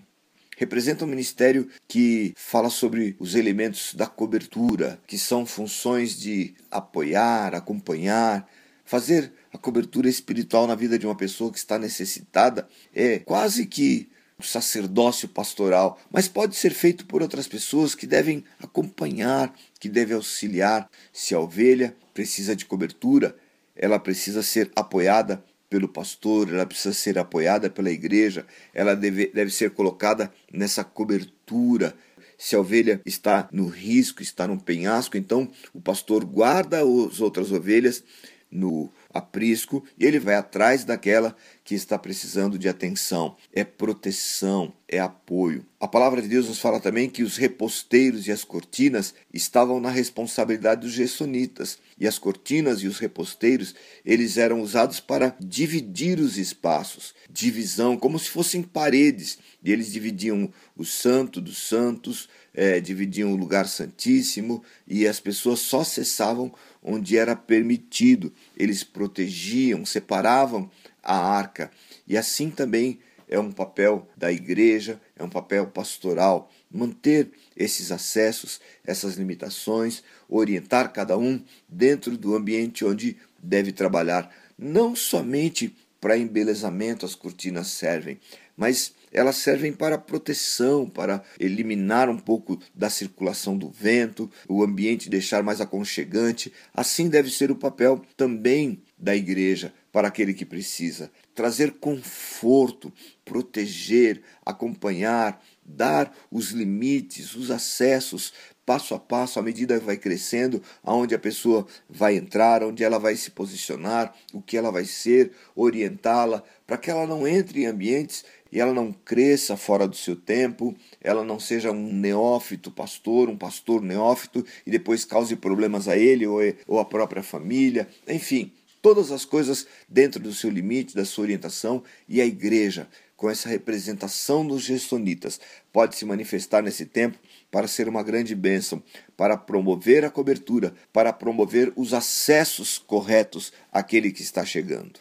Representa 0.57 1.05
um 1.05 1.09
ministério 1.09 1.69
que 1.87 2.33
fala 2.35 2.71
sobre 2.71 3.15
os 3.19 3.35
elementos 3.35 3.93
da 3.95 4.07
cobertura, 4.07 4.99
que 5.07 5.19
são 5.19 5.45
funções 5.45 6.19
de 6.19 6.55
apoiar, 6.71 7.55
acompanhar, 7.55 8.49
fazer 8.83 9.33
a 9.53 9.59
cobertura 9.59 10.09
espiritual 10.09 10.67
na 10.67 10.75
vida 10.75 10.99
de 10.99 11.07
uma 11.07 11.15
pessoa 11.15 11.53
que 11.53 11.59
está 11.59 11.79
necessitada. 11.79 12.67
É 12.95 13.19
quase 13.19 13.67
que 13.67 14.09
um 14.41 14.43
sacerdócio 14.43 15.29
pastoral, 15.29 15.99
mas 16.11 16.27
pode 16.27 16.57
ser 16.57 16.71
feito 16.73 17.05
por 17.05 17.21
outras 17.21 17.47
pessoas 17.47 17.95
que 17.95 18.07
devem 18.07 18.43
acompanhar, 18.59 19.55
que 19.79 19.91
devem 19.91 20.17
auxiliar. 20.17 20.89
Se 21.13 21.35
a 21.35 21.41
ovelha 21.41 21.95
precisa 22.15 22.57
de 22.57 22.65
cobertura, 22.65 23.37
ela 23.75 23.99
precisa 23.99 24.43
ser 24.43 24.71
apoiada 24.75 25.45
pelo 25.69 25.89
pastor, 25.89 26.49
ela 26.49 26.67
precisa 26.67 26.95
ser 26.95 27.19
apoiada 27.19 27.69
pela 27.69 27.91
igreja, 27.91 28.47
ela 28.73 28.95
deve, 28.95 29.27
deve 29.27 29.51
ser 29.51 29.71
colocada 29.71 30.33
nessa 30.53 30.85
cobertura. 30.85 31.95
Se 32.39 32.55
a 32.55 32.61
ovelha 32.61 33.01
está 33.05 33.49
no 33.51 33.67
risco, 33.67 34.23
está 34.23 34.47
no 34.47 34.61
penhasco, 34.61 35.17
então 35.17 35.51
o 35.73 35.81
pastor 35.81 36.25
guarda 36.25 36.81
as 36.81 37.21
outras 37.21 37.51
ovelhas 37.51 38.05
no 38.51 38.91
aprisco 39.13 39.85
e 39.99 40.05
ele 40.05 40.19
vai 40.19 40.35
atrás 40.35 40.85
daquela 40.85 41.37
que 41.67 41.75
está 41.75 41.99
precisando 41.99 42.57
de 42.57 42.69
atenção. 42.69 43.37
É 43.53 43.65
proteção, 43.65 44.73
é 44.89 45.01
apoio. 45.01 45.67
A 45.81 45.89
palavra 45.89 46.23
de 46.23 46.29
Deus 46.29 46.47
nos 46.47 46.61
fala 46.61 46.79
também 46.79 47.11
que 47.11 47.25
os 47.25 47.37
reposteiros 47.37 48.29
e 48.29 48.33
as 48.33 48.45
cortinas 48.45 49.13
estavam 49.35 49.81
na 49.81 49.91
responsabilidade 49.91 50.83
dos 50.83 50.93
gersonitas. 50.93 51.79
E 51.99 52.07
as 52.07 52.21
cortinas 52.21 52.83
e 52.83 52.87
os 52.87 53.01
reposteiros, 53.01 53.75
eles 54.05 54.37
eram 54.37 54.61
usados 54.61 55.01
para 55.01 55.37
dividir 55.41 56.21
os 56.21 56.39
espaços, 56.39 57.13
divisão, 57.29 57.97
como 57.97 58.17
se 58.17 58.31
fossem 58.31 58.63
paredes. 58.63 59.37
E 59.65 59.73
eles 59.73 59.91
dividiam 59.91 60.49
o 60.77 60.85
santo 60.85 61.41
dos 61.41 61.59
santos, 61.59 62.29
é, 62.55 62.79
dividiam 62.79 63.33
o 63.33 63.37
lugar 63.37 63.67
santíssimo, 63.67 64.63
e 64.87 65.05
as 65.05 65.19
pessoas 65.19 65.59
só 65.59 65.83
cessavam 65.83 66.55
onde 66.81 67.19
era 67.19 67.35
permitido. 67.35 68.33
Eles 68.57 68.85
protegiam, 68.85 69.85
separavam 69.85 70.71
a 71.07 71.17
arca. 71.17 71.71
E 72.07 72.17
assim 72.19 72.51
também 72.51 72.99
é 73.29 73.39
um 73.39 73.51
papel 73.51 74.09
da 74.17 74.31
igreja, 74.31 75.01
é 75.17 75.25
um 75.25 75.29
papel 75.29 75.67
pastoral, 75.69 76.51
manter 76.71 77.31
esses 77.57 77.91
acessos, 77.91 78.61
essas 78.85 79.15
limitações, 79.15 80.03
orientar 80.29 80.93
cada 80.93 81.17
um 81.17 81.43
dentro 81.69 82.17
do 82.17 82.35
ambiente 82.35 82.85
onde 82.85 83.17
deve 83.43 83.73
trabalhar. 83.73 84.31
Não 84.59 84.95
somente 84.95 85.75
para 86.01 86.19
embelezamento 86.19 87.07
as 87.07 87.15
cortinas 87.15 87.69
servem, 87.69 88.21
mas 88.57 88.95
elas 89.13 89.37
servem 89.37 89.73
para 89.73 89.99
proteção, 89.99 90.89
para 90.89 91.23
eliminar 91.39 92.09
um 92.09 92.19
pouco 92.19 92.59
da 92.75 92.91
circulação 92.91 93.57
do 93.57 93.71
vento, 93.71 94.31
o 94.49 94.63
ambiente 94.63 95.09
deixar 95.09 95.43
mais 95.43 95.61
aconchegante. 95.61 96.53
Assim 96.75 97.09
deve 97.09 97.31
ser 97.31 97.51
o 97.51 97.57
papel 97.57 98.03
também 98.17 98.83
da 98.99 99.15
igreja 99.15 99.73
para 99.93 100.09
aquele 100.09 100.35
que 100.35 100.45
precisa. 100.45 101.11
Trazer 101.35 101.73
conforto, 101.73 102.93
proteger, 103.25 104.23
acompanhar, 104.45 105.43
dar 105.65 106.15
os 106.31 106.51
limites, 106.51 107.35
os 107.35 107.51
acessos, 107.51 108.33
passo 108.65 108.95
a 108.95 108.99
passo, 108.99 109.39
à 109.39 109.43
medida 109.43 109.79
que 109.79 109.87
vai 109.87 109.97
crescendo, 109.97 110.61
aonde 110.83 111.15
a 111.15 111.19
pessoa 111.19 111.67
vai 111.89 112.17
entrar, 112.17 112.65
onde 112.65 112.83
ela 112.83 112.99
vai 112.99 113.15
se 113.15 113.31
posicionar, 113.31 114.13
o 114.33 114.43
que 114.43 114.57
ela 114.57 114.73
vai 114.73 114.85
ser, 114.85 115.31
orientá-la, 115.55 116.43
para 116.67 116.77
que 116.77 116.91
ela 116.91 117.07
não 117.07 117.27
entre 117.27 117.63
em 117.63 117.67
ambientes 117.67 118.25
e 118.51 118.61
ela 118.61 118.73
não 118.73 118.93
cresça 118.93 119.57
fora 119.57 119.87
do 119.87 119.95
seu 119.95 120.17
tempo, 120.17 120.75
ela 121.01 121.23
não 121.23 121.39
seja 121.39 121.71
um 121.71 121.93
neófito 121.93 122.71
pastor, 122.71 123.29
um 123.29 123.37
pastor 123.37 123.83
neófito 123.83 124.45
e 124.67 124.71
depois 124.71 125.05
cause 125.05 125.37
problemas 125.37 125.87
a 125.87 125.97
ele 125.97 126.27
ou, 126.27 126.81
a 126.81 126.85
própria 126.85 127.23
família, 127.23 127.89
enfim, 128.09 128.53
todas 128.87 129.11
as 129.11 129.25
coisas 129.25 129.67
dentro 129.89 130.21
do 130.21 130.33
seu 130.33 130.49
limite, 130.49 130.95
da 130.95 131.05
sua 131.05 131.25
orientação 131.25 131.83
e 132.09 132.21
a 132.21 132.25
igreja, 132.25 132.87
com 133.17 133.29
essa 133.29 133.49
representação 133.49 134.47
dos 134.47 134.63
gestonitas, 134.63 135.41
pode 135.73 135.97
se 135.97 136.05
manifestar 136.05 136.63
nesse 136.63 136.87
tempo 136.87 137.19
para 137.51 137.67
ser 137.67 137.89
uma 137.89 138.05
grande 138.05 138.33
bênção, 138.33 138.81
para 139.17 139.37
promover 139.37 140.05
a 140.05 140.11
cobertura, 140.11 140.73
para 140.93 141.13
promover 141.13 141.73
os 141.75 141.93
acessos 141.93 142.79
corretos 142.79 143.53
àquele 143.73 144.13
que 144.13 144.23
está 144.23 144.45
chegando. 144.45 145.01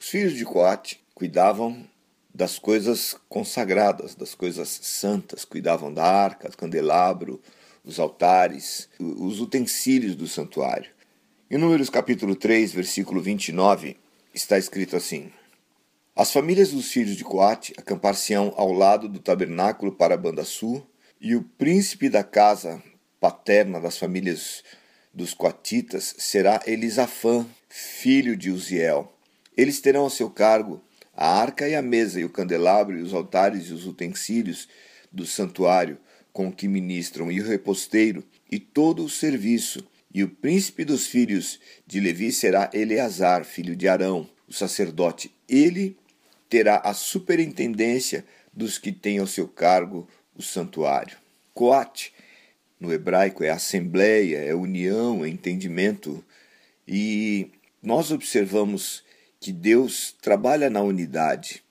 Os 0.00 0.08
filhos 0.08 0.32
de 0.32 0.46
Coate 0.46 0.98
cuidavam 1.14 1.86
das 2.34 2.58
coisas 2.58 3.14
consagradas, 3.28 4.14
das 4.14 4.34
coisas 4.34 4.80
santas, 4.80 5.44
cuidavam 5.44 5.92
da 5.92 6.06
arca, 6.06 6.48
do 6.48 6.56
candelabro, 6.56 7.38
os 7.84 8.00
altares, 8.00 8.88
os 8.98 9.42
utensílios 9.42 10.16
do 10.16 10.26
santuário. 10.26 10.93
Em 11.54 11.56
Números 11.56 11.88
capítulo 11.88 12.34
3, 12.34 12.72
versículo 12.72 13.22
29, 13.22 13.96
está 14.34 14.58
escrito 14.58 14.96
assim: 14.96 15.30
As 16.16 16.32
famílias 16.32 16.72
dos 16.72 16.90
filhos 16.90 17.14
de 17.14 17.22
Coate 17.22 17.72
acampar-se-ão 17.76 18.52
ao 18.56 18.72
lado 18.72 19.08
do 19.08 19.20
tabernáculo 19.20 19.92
para 19.92 20.14
a 20.14 20.16
banda 20.16 20.42
sul, 20.42 20.84
e 21.20 21.36
o 21.36 21.44
príncipe 21.44 22.08
da 22.08 22.24
casa 22.24 22.82
paterna 23.20 23.80
das 23.80 23.96
famílias 23.96 24.64
dos 25.14 25.32
coatitas 25.32 26.16
será 26.18 26.60
Elisafã, 26.66 27.46
filho 27.68 28.36
de 28.36 28.50
Uziel. 28.50 29.14
Eles 29.56 29.80
terão 29.80 30.06
a 30.06 30.10
seu 30.10 30.28
cargo 30.28 30.82
a 31.16 31.40
arca 31.40 31.68
e 31.68 31.76
a 31.76 31.82
mesa, 31.82 32.18
e 32.18 32.24
o 32.24 32.30
candelabro, 32.30 32.98
e 32.98 33.00
os 33.00 33.14
altares 33.14 33.68
e 33.68 33.72
os 33.72 33.86
utensílios 33.86 34.68
do 35.12 35.24
santuário 35.24 35.98
com 36.32 36.50
que 36.50 36.66
ministram, 36.66 37.30
e 37.30 37.40
o 37.40 37.46
reposteiro, 37.46 38.24
e 38.50 38.58
todo 38.58 39.04
o 39.04 39.08
serviço. 39.08 39.86
E 40.14 40.22
o 40.22 40.28
príncipe 40.28 40.84
dos 40.84 41.08
filhos 41.08 41.58
de 41.84 41.98
Levi 41.98 42.30
será 42.30 42.70
Eleazar, 42.72 43.44
filho 43.44 43.74
de 43.74 43.88
Arão, 43.88 44.30
o 44.48 44.52
sacerdote. 44.52 45.34
Ele 45.48 45.96
terá 46.48 46.76
a 46.76 46.94
superintendência 46.94 48.24
dos 48.52 48.78
que 48.78 48.92
têm 48.92 49.18
ao 49.18 49.26
seu 49.26 49.48
cargo 49.48 50.08
o 50.32 50.40
santuário. 50.40 51.18
Coate, 51.52 52.12
no 52.78 52.92
hebraico, 52.92 53.42
é 53.42 53.50
assembleia, 53.50 54.38
é 54.38 54.54
união, 54.54 55.24
é 55.24 55.28
entendimento. 55.28 56.24
E 56.86 57.50
nós 57.82 58.12
observamos 58.12 59.02
que 59.40 59.50
Deus 59.50 60.14
trabalha 60.22 60.70
na 60.70 60.80
unidade, 60.80 61.64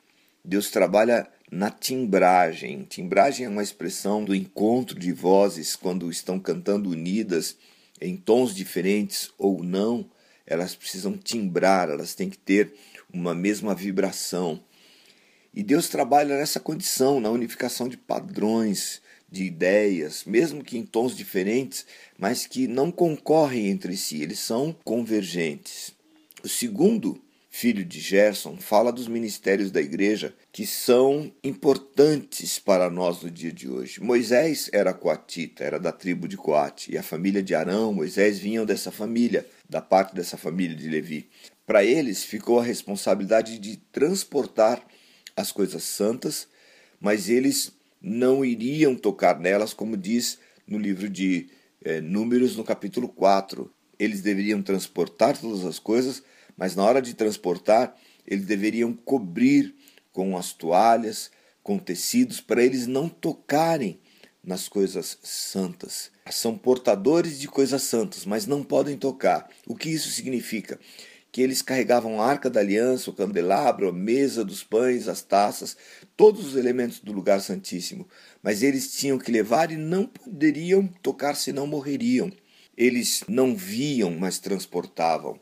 Deus 0.44 0.70
trabalha 0.70 1.28
na 1.50 1.72
timbragem. 1.72 2.84
Timbragem 2.84 3.46
é 3.46 3.50
uma 3.50 3.64
expressão 3.64 4.24
do 4.24 4.36
encontro 4.36 5.00
de 5.00 5.14
vozes 5.14 5.78
quando 5.78 6.12
estão 6.12 6.38
cantando 6.38 6.90
unidas 6.90 7.56
em 8.02 8.18
tons 8.18 8.54
diferentes 8.54 9.32
ou 9.38 9.64
não, 9.64 10.10
elas 10.46 10.76
precisam 10.76 11.18
timbrar, 11.18 11.90
elas 11.90 12.16
têm 12.16 12.30
que 12.30 12.38
ter 12.38 12.74
uma 13.12 13.34
mesma 13.34 13.74
vibração. 13.74 14.62
E 15.54 15.62
Deus 15.62 15.88
trabalha 15.88 16.38
nessa 16.38 16.60
condição, 16.60 17.20
na 17.20 17.30
unificação 17.30 17.88
de 17.88 17.96
padrões, 17.96 19.02
de 19.32 19.44
ideias, 19.44 20.26
mesmo 20.26 20.64
que 20.64 20.78
em 20.78 20.86
tons 20.86 21.16
diferentes, 21.16 21.86
mas 22.18 22.46
que 22.46 22.68
não 22.68 22.92
concorrem 22.92 23.68
entre 23.68 23.96
si, 23.98 24.22
eles 24.22 24.40
são 24.40 24.76
convergentes. 24.84 25.94
O 26.44 26.50
segundo 26.50 27.20
filho 27.56 27.86
de 27.86 28.00
Gerson, 28.00 28.58
fala 28.58 28.92
dos 28.92 29.08
ministérios 29.08 29.70
da 29.70 29.80
igreja 29.80 30.34
que 30.52 30.66
são 30.66 31.32
importantes 31.44 32.58
para 32.58 32.90
nós 32.90 33.22
no 33.22 33.30
dia 33.30 33.52
de 33.52 33.70
hoje. 33.70 34.02
Moisés 34.02 34.72
era 34.74 34.92
coatita, 34.92 35.64
era 35.64 35.80
da 35.80 35.92
tribo 35.92 36.28
de 36.28 36.36
Coate, 36.36 36.92
e 36.92 36.98
a 36.98 37.04
família 37.04 37.44
de 37.44 37.54
Arão, 37.54 37.94
Moisés 37.94 38.40
vinham 38.40 38.66
dessa 38.66 38.92
família, 38.92 39.46
da 39.70 39.80
parte 39.80 40.16
dessa 40.16 40.36
família 40.36 40.76
de 40.76 40.90
Levi. 40.90 41.30
Para 41.64 41.86
eles 41.86 42.24
ficou 42.24 42.60
a 42.60 42.64
responsabilidade 42.64 43.60
de 43.60 43.78
transportar 43.92 44.84
as 45.38 45.52
coisas 45.52 45.84
santas, 45.84 46.48
mas 47.00 47.30
eles 47.30 47.72
não 48.02 48.44
iriam 48.44 48.96
tocar 48.96 49.40
nelas, 49.40 49.76
como 49.76 49.96
diz 49.96 50.40
no 50.68 50.80
livro 50.80 51.08
de 51.08 51.50
é, 51.86 52.02
Números, 52.02 52.58
no 52.58 52.64
capítulo 52.64 53.08
4. 53.08 53.72
Eles 54.00 54.22
deveriam 54.22 54.62
transportar 54.64 55.38
todas 55.38 55.64
as 55.64 55.78
coisas, 55.78 56.24
mas 56.58 56.76
na 56.76 56.84
hora 56.84 57.02
de 57.02 57.14
transportar, 57.14 57.96
eles 58.26 58.46
deveriam 58.46 58.94
cobrir 58.94 59.76
com 60.12 60.38
as 60.38 60.54
toalhas, 60.54 61.32
com 61.62 61.78
tecidos, 61.78 62.40
para 62.40 62.64
eles 62.64 62.88
não 62.88 63.10
tocarem 63.10 64.00
nas 64.44 64.68
coisas 64.68 65.18
santas. 65.24 66.12
São 66.30 66.58
portadores 66.58 67.40
de 67.40 67.48
coisas 67.48 67.82
santas, 67.84 68.26
mas 68.26 68.46
não 68.46 68.64
podem 68.64 68.98
tocar. 68.98 69.50
O 69.66 69.76
que 69.76 69.90
isso 69.90 70.10
significa? 70.10 70.80
Que 71.32 71.42
eles 71.42 71.62
carregavam 71.62 72.22
a 72.22 72.26
arca 72.26 72.50
da 72.50 72.60
aliança, 72.60 73.10
o 73.10 73.14
candelabro, 73.14 73.90
a 73.90 73.94
mesa 73.94 74.46
dos 74.46 74.64
pães, 74.64 75.08
as 75.08 75.22
taças, 75.22 75.76
todos 76.16 76.46
os 76.46 76.56
elementos 76.56 77.00
do 77.00 77.12
lugar 77.12 77.42
santíssimo, 77.42 78.08
mas 78.42 78.62
eles 78.62 78.94
tinham 78.94 79.18
que 79.18 79.32
levar 79.32 79.72
e 79.72 79.78
não 79.78 80.06
poderiam 80.06 80.88
tocar 81.02 81.36
senão 81.36 81.66
morreriam. 81.66 82.32
Eles 82.78 83.24
não 83.28 83.56
viam, 83.56 84.12
mas 84.12 84.40
transportavam. 84.40 85.40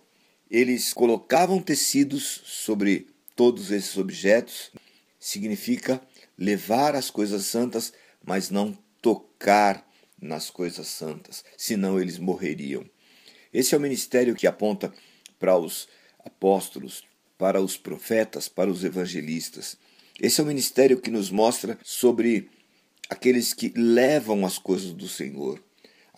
Eles 0.51 0.91
colocavam 0.91 1.61
tecidos 1.61 2.41
sobre 2.43 3.07
todos 3.37 3.71
esses 3.71 3.97
objetos, 3.97 4.69
significa 5.17 6.01
levar 6.37 6.93
as 6.93 7.09
coisas 7.09 7.45
santas, 7.45 7.93
mas 8.21 8.49
não 8.49 8.77
tocar 9.01 9.89
nas 10.21 10.49
coisas 10.49 10.87
santas, 10.87 11.45
senão 11.55 11.97
eles 11.97 12.19
morreriam. 12.19 12.83
Esse 13.53 13.73
é 13.73 13.77
o 13.77 13.81
ministério 13.81 14.35
que 14.35 14.45
aponta 14.45 14.93
para 15.39 15.57
os 15.57 15.87
apóstolos, 16.19 17.05
para 17.37 17.61
os 17.61 17.77
profetas, 17.77 18.49
para 18.49 18.69
os 18.69 18.83
evangelistas. 18.83 19.77
Esse 20.19 20.41
é 20.41 20.43
o 20.43 20.47
ministério 20.47 20.99
que 20.99 21.09
nos 21.09 21.31
mostra 21.31 21.79
sobre 21.81 22.49
aqueles 23.09 23.53
que 23.53 23.71
levam 23.73 24.45
as 24.45 24.57
coisas 24.57 24.91
do 24.91 25.07
Senhor, 25.07 25.63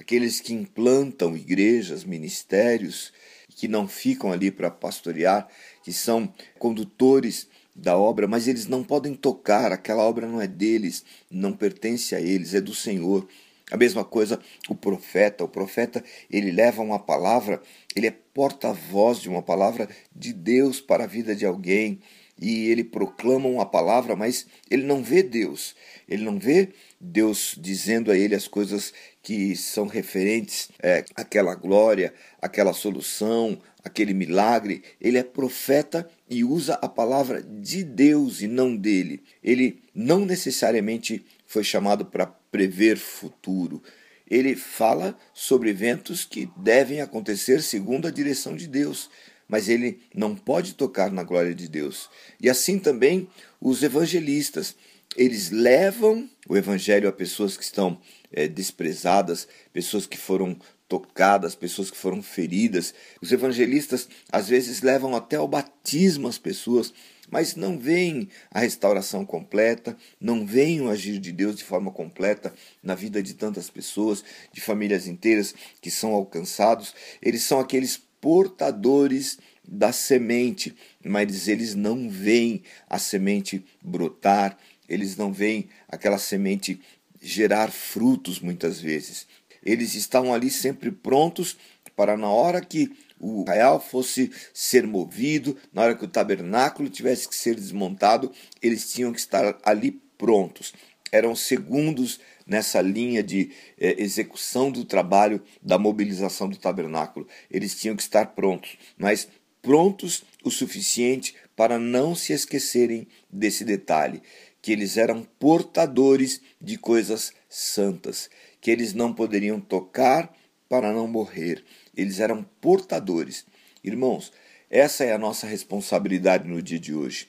aqueles 0.04 0.42
que 0.42 0.54
implantam 0.54 1.36
igrejas, 1.36 2.04
ministérios, 2.04 3.14
que 3.56 3.70
não 3.70 3.88
ficam 3.88 4.34
ali 4.34 4.52
para 4.52 4.70
pastorear, 4.70 5.48
que 5.82 5.94
são 5.94 6.32
condutores 6.60 7.48
da 7.74 7.98
obra, 7.98 8.28
mas 8.28 8.46
eles 8.46 8.68
não 8.68 8.84
podem 8.84 9.16
tocar, 9.16 9.72
aquela 9.72 10.04
obra 10.04 10.28
não 10.28 10.42
é 10.42 10.48
deles, 10.48 11.06
não 11.32 11.54
pertence 11.54 12.14
a 12.14 12.20
eles, 12.20 12.54
é 12.54 12.60
do 12.60 12.76
Senhor. 12.76 13.26
A 13.72 13.78
mesma 13.78 14.04
coisa 14.04 14.42
o 14.68 14.76
profeta, 14.76 15.46
o 15.46 15.48
profeta, 15.48 16.04
ele 16.30 16.52
leva 16.52 16.82
uma 16.82 17.00
palavra, 17.00 17.62
ele 17.96 18.08
é 18.08 18.12
porta-voz 18.12 19.20
de 19.20 19.30
uma 19.30 19.42
palavra 19.42 19.88
de 20.14 20.34
Deus 20.34 20.82
para 20.82 21.06
a 21.06 21.08
vida 21.08 21.34
de 21.34 21.46
alguém, 21.46 22.02
e 22.44 22.70
ele 22.70 22.84
proclama 22.84 23.48
uma 23.48 23.66
palavra, 23.66 24.18
mas 24.18 24.46
ele 24.70 24.84
não 24.84 25.02
vê 25.02 25.24
Deus, 25.24 25.74
ele 26.10 26.26
não 26.26 26.38
vê 26.38 26.74
Deus 27.00 27.56
dizendo 27.58 28.12
a 28.12 28.18
ele 28.18 28.36
as 28.36 28.50
coisas 28.50 28.94
que 29.22 29.56
são 29.56 29.88
referentes 29.88 30.68
é, 30.82 31.06
àquela 31.16 31.56
glória, 31.56 32.14
àquela 32.42 32.74
solução, 32.74 33.58
aquele 33.82 34.14
milagre. 34.14 34.84
Ele 35.00 35.18
é 35.18 35.24
profeta 35.24 36.06
e 36.30 36.44
usa 36.44 36.74
a 36.82 36.90
palavra 36.90 37.42
de 37.42 37.82
Deus 37.82 38.42
e 38.42 38.48
não 38.48 38.76
dele. 38.76 39.24
Ele 39.42 39.82
não 39.96 40.26
necessariamente 40.26 41.26
foi 41.48 41.64
chamado 41.64 42.06
para 42.06 42.26
prever 42.26 42.98
futuro. 42.98 43.82
Ele 44.30 44.54
fala 44.54 45.18
sobre 45.34 45.70
eventos 45.70 46.26
que 46.26 46.50
devem 46.58 47.00
acontecer 47.00 47.62
segundo 47.62 48.06
a 48.06 48.12
direção 48.12 48.54
de 48.54 48.68
Deus 48.68 49.10
mas 49.54 49.70
ele 49.70 50.02
não 50.16 50.36
pode 50.36 50.74
tocar 50.74 51.12
na 51.12 51.22
glória 51.22 51.54
de 51.54 51.68
Deus. 51.68 52.10
E 52.42 52.50
assim 52.50 52.80
também 52.80 53.30
os 53.62 53.84
evangelistas, 53.84 54.76
eles 55.16 55.52
levam 55.52 56.28
o 56.50 56.58
evangelho 56.58 57.08
a 57.08 57.12
pessoas 57.12 57.56
que 57.56 57.64
estão 57.64 58.02
é, 58.32 58.48
desprezadas, 58.48 59.48
pessoas 59.72 60.08
que 60.08 60.18
foram 60.18 60.58
tocadas, 60.90 61.54
pessoas 61.54 61.92
que 61.92 61.98
foram 61.98 62.24
feridas. 62.24 62.96
Os 63.22 63.32
evangelistas 63.32 64.10
às 64.32 64.50
vezes 64.50 64.82
levam 64.82 65.16
até 65.16 65.36
ao 65.36 65.48
batismo 65.48 66.28
as 66.28 66.40
pessoas, 66.40 66.92
mas 67.30 67.56
não 67.56 67.78
veem 67.78 68.30
a 68.50 68.60
restauração 68.60 69.24
completa, 69.24 69.96
não 70.20 70.48
veem 70.48 70.82
o 70.82 70.90
agir 70.90 71.20
de 71.20 71.32
Deus 71.32 71.58
de 71.58 71.64
forma 71.64 71.92
completa 71.92 72.52
na 72.82 72.96
vida 72.96 73.22
de 73.22 73.36
tantas 73.36 73.70
pessoas, 73.70 74.24
de 74.52 74.62
famílias 74.62 75.06
inteiras 75.06 75.54
que 75.80 75.92
são 75.92 76.12
alcançados. 76.16 76.96
Eles 77.22 77.44
são 77.44 77.60
aqueles 77.60 78.02
portadores 78.24 79.38
da 79.68 79.92
semente, 79.92 80.74
mas 81.04 81.50
eles 81.50 81.76
não 81.76 82.10
veem 82.10 82.64
a 82.90 82.98
semente 82.98 83.66
brotar, 83.82 84.58
eles 84.88 85.18
não 85.18 85.34
veem 85.34 85.68
aquela 85.90 86.18
semente 86.18 86.80
gerar 87.22 87.70
frutos 87.70 88.40
muitas 88.40 88.80
vezes. 88.80 89.28
Eles 89.62 89.94
estavam 89.94 90.34
ali 90.34 90.50
sempre 90.50 90.90
prontos 90.90 91.58
para 91.98 92.16
na 92.16 92.30
hora 92.30 92.62
que 92.62 92.94
o 93.20 93.44
real 93.44 93.82
fosse 93.82 94.32
ser 94.54 94.88
movido, 94.88 95.58
na 95.74 95.82
hora 95.82 95.96
que 95.96 96.06
o 96.06 96.10
tabernáculo 96.10 96.90
tivesse 96.90 97.28
que 97.28 97.36
ser 97.36 97.56
desmontado, 97.56 98.32
eles 98.62 98.90
tinham 98.94 99.12
que 99.12 99.20
estar 99.20 99.58
ali 99.66 100.02
prontos. 100.18 100.74
Eram 101.14 101.36
segundos 101.36 102.20
nessa 102.44 102.82
linha 102.82 103.22
de 103.22 103.52
é, 103.80 104.02
execução 104.02 104.72
do 104.72 104.84
trabalho 104.84 105.44
da 105.62 105.78
mobilização 105.78 106.50
do 106.50 106.58
tabernáculo. 106.58 107.28
Eles 107.52 107.80
tinham 107.80 107.96
que 107.96 108.02
estar 108.02 108.34
prontos, 108.34 108.80
mas 108.98 109.28
prontos 109.62 110.24
o 110.44 110.50
suficiente 110.50 111.36
para 111.56 111.78
não 111.78 112.16
se 112.16 112.34
esquecerem 112.34 113.08
desse 113.32 113.64
detalhe, 113.64 114.24
que 114.60 114.72
eles 114.72 114.98
eram 114.98 115.22
portadores 115.38 116.42
de 116.60 116.80
coisas 116.80 117.32
santas, 117.48 118.28
que 118.60 118.72
eles 118.72 118.96
não 118.96 119.14
poderiam 119.14 119.60
tocar 119.62 120.34
para 120.68 120.92
não 120.92 121.08
morrer. 121.08 121.64
Eles 121.96 122.20
eram 122.20 122.44
portadores. 122.60 123.46
Irmãos, 123.84 124.34
essa 124.68 125.04
é 125.04 125.14
a 125.14 125.20
nossa 125.20 125.46
responsabilidade 125.46 126.50
no 126.50 126.60
dia 126.60 126.80
de 126.80 126.92
hoje. 126.92 127.28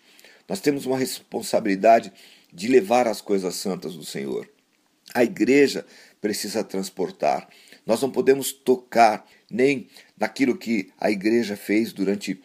Nós 0.49 0.61
temos 0.61 0.87
uma 0.87 0.97
responsabilidade 0.97 2.11
de 2.55 2.69
levar 2.69 3.09
as 3.09 3.21
coisas 3.21 3.57
santas 3.57 3.95
do 3.95 4.05
Senhor. 4.05 4.49
A 5.13 5.25
igreja 5.25 5.85
precisa 6.21 6.63
transportar. 6.63 7.49
Nós 7.85 8.01
não 8.01 8.11
podemos 8.11 8.53
tocar 8.53 9.27
nem 9.51 9.89
naquilo 10.17 10.57
que 10.57 10.91
a 10.99 11.11
igreja 11.11 11.57
fez 11.57 11.93
durante 11.93 12.41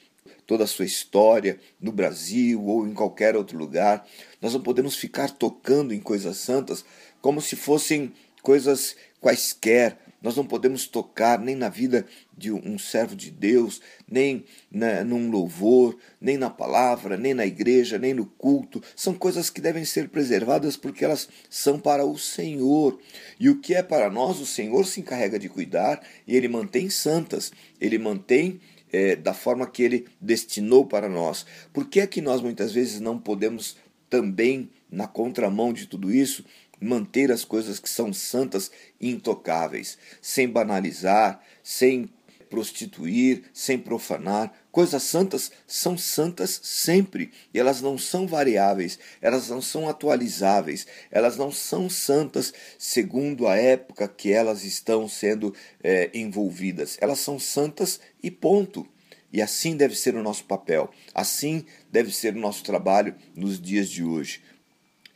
toda 0.46 0.64
a 0.64 0.68
sua 0.68 0.86
história 0.86 1.60
no 1.80 1.92
Brasil 1.92 2.66
ou 2.66 2.88
em 2.88 2.94
qualquer 2.94 3.36
outro 3.36 3.58
lugar. 3.58 4.06
Nós 4.42 4.54
não 4.54 4.62
podemos 4.62 4.96
ficar 4.96 5.30
tocando 5.30 5.94
em 5.94 6.00
coisas 6.00 6.38
santas 6.38 6.84
como 7.22 7.40
se 7.40 7.56
fossem 7.56 8.12
coisas 8.42 8.96
quaisquer, 9.22 9.98
nós 10.22 10.36
não 10.36 10.46
podemos 10.46 10.88
tocar 10.88 11.40
nem 11.40 11.56
na 11.56 11.70
vida 11.70 12.06
de 12.40 12.52
um 12.52 12.80
servo 12.80 13.16
de 13.16 13.30
Deus, 13.30 13.82
nem 14.10 14.46
na, 14.72 15.04
num 15.04 15.30
louvor, 15.30 15.98
nem 16.20 16.38
na 16.38 16.50
palavra, 16.50 17.18
nem 17.18 17.34
na 17.34 17.46
igreja, 17.46 18.00
nem 18.00 18.14
no 18.14 18.26
culto. 18.26 18.82
São 18.96 19.14
coisas 19.14 19.50
que 19.50 19.62
devem 19.62 19.84
ser 19.84 20.10
preservadas 20.10 20.78
porque 20.78 21.04
elas 21.04 21.28
são 21.50 21.78
para 21.78 22.06
o 22.06 22.18
Senhor. 22.18 23.00
E 23.40 23.50
o 23.50 23.60
que 23.60 23.76
é 23.76 23.84
para 23.84 24.10
nós, 24.10 24.40
o 24.40 24.46
Senhor 24.46 24.86
se 24.86 25.02
encarrega 25.02 25.38
de 25.38 25.50
cuidar 25.50 26.02
e 26.26 26.36
ele 26.36 26.48
mantém 26.48 26.90
santas, 26.90 27.52
ele 27.80 27.98
mantém 27.98 28.60
é, 28.92 29.16
da 29.16 29.34
forma 29.34 29.68
que 29.68 29.84
ele 29.84 30.08
destinou 30.20 30.86
para 30.86 31.10
nós. 31.10 31.46
Por 31.74 31.90
que 31.90 32.00
é 32.00 32.08
que 32.08 32.22
nós 32.22 32.42
muitas 32.42 32.72
vezes 32.72 33.00
não 33.00 33.20
podemos 33.20 33.78
também, 34.10 34.70
na 34.90 35.08
contramão 35.08 35.72
de 35.72 35.86
tudo 35.86 36.12
isso, 36.12 36.44
manter 36.82 37.32
as 37.32 37.44
coisas 37.44 37.80
que 37.80 37.90
são 37.90 38.14
santas 38.14 38.72
intocáveis, 39.00 39.98
sem 40.22 40.48
banalizar, 40.48 41.42
sem 41.62 42.10
prostituir, 42.50 43.44
sem 43.54 43.78
profanar. 43.78 44.52
Coisas 44.72 45.04
santas 45.04 45.52
são 45.68 45.98
santas 45.98 46.60
sempre 46.64 47.32
e 47.54 47.60
elas 47.60 47.82
não 47.82 47.98
são 47.98 48.28
variáveis, 48.28 49.00
elas 49.22 49.50
não 49.50 49.62
são 49.62 49.88
atualizáveis, 49.88 50.88
elas 51.12 51.38
não 51.38 51.52
são 51.52 51.90
santas 51.90 52.54
segundo 52.78 53.48
a 53.48 53.56
época 53.56 54.08
que 54.08 54.32
elas 54.32 54.64
estão 54.64 55.08
sendo 55.08 55.54
é, 55.84 56.10
envolvidas. 56.14 56.98
Elas 57.02 57.20
são 57.20 57.40
santas 57.40 58.00
e 58.22 58.30
ponto. 58.30 58.88
E 59.32 59.42
assim 59.42 59.78
deve 59.78 59.96
ser 59.96 60.16
o 60.16 60.24
nosso 60.24 60.44
papel, 60.46 60.90
assim 61.14 61.64
deve 61.92 62.12
ser 62.12 62.36
o 62.36 62.40
nosso 62.40 62.64
trabalho 62.64 63.16
nos 63.36 63.62
dias 63.62 63.88
de 63.88 64.04
hoje 64.04 64.42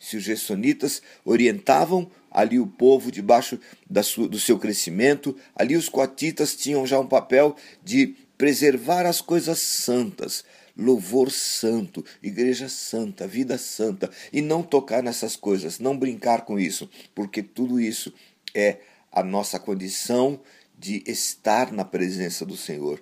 se 0.03 0.17
os 0.17 0.23
gersonitas 0.23 1.01
orientavam 1.23 2.11
ali 2.33 2.59
o 2.59 2.65
povo 2.65 3.11
debaixo 3.11 3.59
do 3.87 4.39
seu 4.39 4.57
crescimento, 4.57 5.37
ali 5.55 5.77
os 5.77 5.87
coatitas 5.87 6.55
tinham 6.55 6.85
já 6.85 6.99
um 6.99 7.07
papel 7.07 7.55
de 7.83 8.15
preservar 8.37 9.05
as 9.05 9.21
coisas 9.21 9.59
santas, 9.59 10.43
louvor 10.75 11.31
santo, 11.31 12.03
igreja 12.21 12.67
santa, 12.67 13.27
vida 13.27 13.57
santa, 13.59 14.09
e 14.33 14.41
não 14.41 14.63
tocar 14.63 15.03
nessas 15.03 15.35
coisas, 15.35 15.77
não 15.79 15.97
brincar 15.97 16.43
com 16.43 16.59
isso, 16.59 16.89
porque 17.13 17.43
tudo 17.43 17.79
isso 17.79 18.11
é 18.55 18.79
a 19.11 19.23
nossa 19.23 19.59
condição 19.59 20.41
de 20.77 21.03
estar 21.05 21.71
na 21.71 21.85
presença 21.85 22.43
do 22.43 22.57
Senhor. 22.57 22.99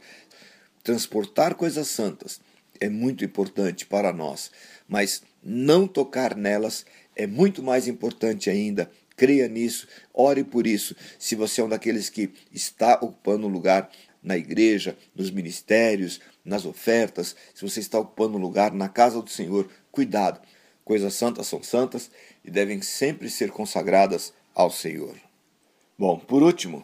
Transportar 0.83 1.55
coisas 1.55 1.87
santas 1.87 2.41
é 2.79 2.89
muito 2.89 3.23
importante 3.23 3.85
para 3.85 4.11
nós, 4.11 4.51
mas 4.87 5.23
não 5.41 5.87
tocar 5.87 6.35
nelas 6.35 6.85
é 7.15 7.25
muito 7.25 7.63
mais 7.63 7.87
importante 7.87 8.49
ainda. 8.49 8.91
Creia 9.21 9.47
nisso, 9.47 9.87
ore 10.11 10.43
por 10.43 10.65
isso. 10.65 10.95
Se 11.19 11.35
você 11.35 11.61
é 11.61 11.63
um 11.63 11.69
daqueles 11.69 12.09
que 12.09 12.33
está 12.51 12.95
ocupando 12.95 13.45
um 13.45 13.51
lugar 13.51 13.87
na 14.23 14.35
igreja, 14.35 14.97
nos 15.15 15.29
ministérios, 15.29 16.19
nas 16.43 16.65
ofertas, 16.65 17.35
se 17.53 17.61
você 17.61 17.81
está 17.81 17.99
ocupando 17.99 18.35
um 18.35 18.41
lugar 18.41 18.73
na 18.73 18.89
casa 18.89 19.21
do 19.21 19.29
Senhor, 19.29 19.69
cuidado. 19.91 20.41
Coisas 20.83 21.13
santas 21.13 21.45
são 21.45 21.61
santas 21.61 22.09
e 22.43 22.49
devem 22.49 22.81
sempre 22.81 23.29
ser 23.29 23.51
consagradas 23.51 24.33
ao 24.55 24.71
Senhor. 24.71 25.15
Bom, 25.95 26.17
por 26.17 26.41
último, 26.41 26.83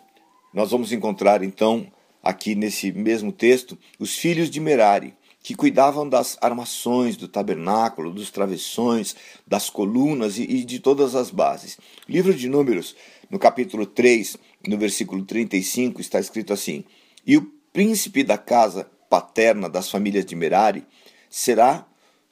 nós 0.54 0.69
vamos 0.69 0.91
encontrar 0.91 1.41
então 1.41 1.91
aqui 2.21 2.54
nesse 2.54 2.91
mesmo 2.91 3.32
texto 3.32 3.76
os 3.97 4.15
filhos 4.15 4.52
de 4.52 4.60
Merari, 4.60 5.15
que 5.48 5.56
cuidavam 5.56 6.10
das 6.10 6.38
armações 6.42 7.16
do 7.16 7.26
tabernáculo, 7.26 8.12
dos 8.12 8.30
travessões, 8.30 9.16
das 9.48 9.70
colunas 9.70 10.38
e, 10.38 10.66
de 10.66 10.78
todas 10.78 11.16
as 11.16 11.32
bases. 11.32 11.78
Livro 12.06 12.34
de 12.34 12.50
Números, 12.50 12.98
no 13.30 13.40
capítulo 13.40 13.86
3, 13.86 14.36
no 14.68 14.78
versículo 14.78 15.24
35, 15.24 16.02
está 16.02 16.20
escrito 16.20 16.52
assim: 16.52 16.84
E 17.26 17.38
o 17.38 17.50
príncipe 17.72 18.26
da 18.26 18.38
casa 18.38 18.92
paterna 19.10 19.70
das 19.70 19.90
famílias 19.90 20.26
de 20.26 20.36
Merari 20.36 20.86
será 21.30 21.88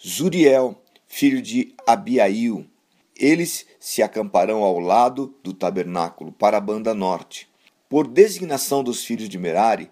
Zuriel, 0.06 0.84
filho 1.08 1.42
de 1.42 1.74
Abiail. 1.88 2.68
Eles 3.16 3.66
se 3.80 4.04
acamparão 4.04 4.62
ao 4.62 4.78
lado 4.78 5.34
do 5.42 5.54
tabernáculo, 5.54 6.34
para 6.34 6.58
a 6.58 6.60
banda 6.60 6.94
norte. 6.94 7.48
Por 7.88 8.10
designação 8.10 8.84
dos 8.84 9.06
filhos 9.06 9.30
de 9.30 9.38
Merari, 9.38 9.90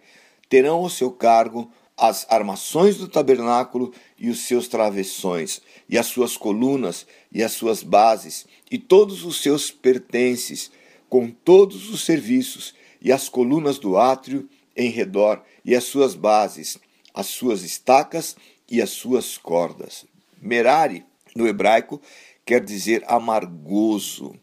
terão 0.50 0.80
ao 0.80 0.90
seu 0.90 1.10
cargo 1.10 1.72
as 1.98 2.26
armações 2.30 2.98
do 2.98 3.08
tabernáculo 3.08 3.94
e 4.18 4.30
os 4.30 4.42
seus 4.42 4.68
travessões, 4.68 5.62
e 5.88 5.98
as 5.98 6.08
suas 6.08 6.36
colunas 6.36 7.06
e 7.32 7.44
as 7.44 7.52
suas 7.52 7.84
bases, 7.84 8.46
e 8.70 8.78
todos 8.78 9.24
os 9.24 9.42
seus 9.42 9.72
pertences, 9.72 10.72
com 11.10 11.30
todos 11.30 11.90
os 11.90 12.04
serviços, 12.04 12.74
e 13.02 13.12
as 13.12 13.30
colunas 13.30 13.78
do 13.78 13.98
átrio 13.98 14.50
em 14.76 14.90
redor, 14.90 15.44
e 15.64 15.76
as 15.76 15.84
suas 15.84 16.16
bases, 16.16 16.78
as 17.14 17.28
suas 17.28 17.62
estacas 17.62 18.36
e 18.70 18.82
as 18.82 18.90
suas 18.90 19.38
cordas. 19.38 20.06
Merari, 20.42 21.06
no 21.36 21.48
hebraico, 21.48 22.02
quer 22.46 22.64
dizer 22.64 23.04
amargoso. 23.08 24.36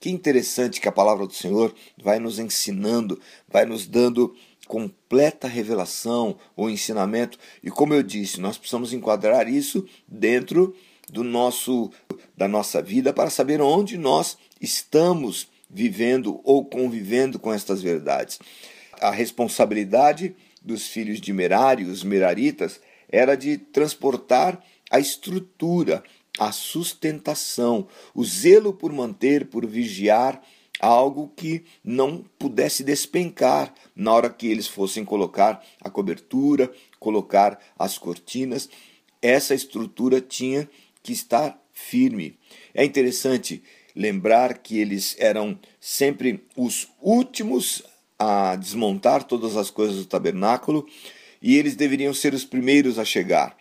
Que 0.00 0.10
interessante 0.10 0.80
que 0.80 0.88
a 0.88 0.92
palavra 0.92 1.26
do 1.26 1.32
Senhor 1.32 1.74
vai 2.02 2.18
nos 2.18 2.38
ensinando, 2.38 3.20
vai 3.48 3.64
nos 3.64 3.86
dando 3.86 4.34
completa 4.68 5.48
revelação 5.48 6.36
ou 6.54 6.68
ensinamento. 6.70 7.38
E 7.64 7.70
como 7.70 7.94
eu 7.94 8.02
disse, 8.02 8.40
nós 8.40 8.58
precisamos 8.58 8.92
enquadrar 8.92 9.48
isso 9.48 9.84
dentro 10.06 10.76
do 11.10 11.24
nosso 11.24 11.90
da 12.36 12.46
nossa 12.46 12.80
vida 12.80 13.12
para 13.12 13.30
saber 13.30 13.60
onde 13.60 13.96
nós 13.96 14.36
estamos 14.60 15.48
vivendo 15.68 16.40
ou 16.44 16.64
convivendo 16.64 17.38
com 17.38 17.52
estas 17.52 17.82
verdades. 17.82 18.38
A 19.00 19.10
responsabilidade 19.10 20.36
dos 20.62 20.86
filhos 20.86 21.20
de 21.20 21.32
Merari, 21.32 21.84
os 21.84 22.04
meraritas, 22.04 22.80
era 23.08 23.36
de 23.36 23.56
transportar 23.56 24.62
a 24.90 25.00
estrutura, 25.00 26.02
a 26.38 26.52
sustentação, 26.52 27.88
o 28.14 28.24
zelo 28.24 28.72
por 28.72 28.92
manter, 28.92 29.46
por 29.46 29.66
vigiar 29.66 30.40
algo 30.80 31.32
que 31.36 31.64
não 31.82 32.24
pudesse 32.38 32.84
despencar 32.84 33.74
na 33.94 34.12
hora 34.12 34.30
que 34.30 34.46
eles 34.46 34.66
fossem 34.66 35.04
colocar 35.04 35.64
a 35.80 35.90
cobertura, 35.90 36.70
colocar 36.98 37.58
as 37.78 37.98
cortinas. 37.98 38.68
Essa 39.20 39.54
estrutura 39.54 40.20
tinha 40.20 40.68
que 41.02 41.12
estar 41.12 41.60
firme. 41.72 42.38
É 42.74 42.84
interessante 42.84 43.62
lembrar 43.94 44.58
que 44.58 44.78
eles 44.78 45.16
eram 45.18 45.58
sempre 45.80 46.44
os 46.56 46.88
últimos 47.00 47.82
a 48.18 48.56
desmontar 48.56 49.24
todas 49.24 49.56
as 49.56 49.70
coisas 49.70 49.96
do 49.96 50.06
tabernáculo 50.06 50.86
e 51.40 51.56
eles 51.56 51.76
deveriam 51.76 52.12
ser 52.12 52.34
os 52.34 52.44
primeiros 52.44 52.98
a 52.98 53.04
chegar. 53.04 53.56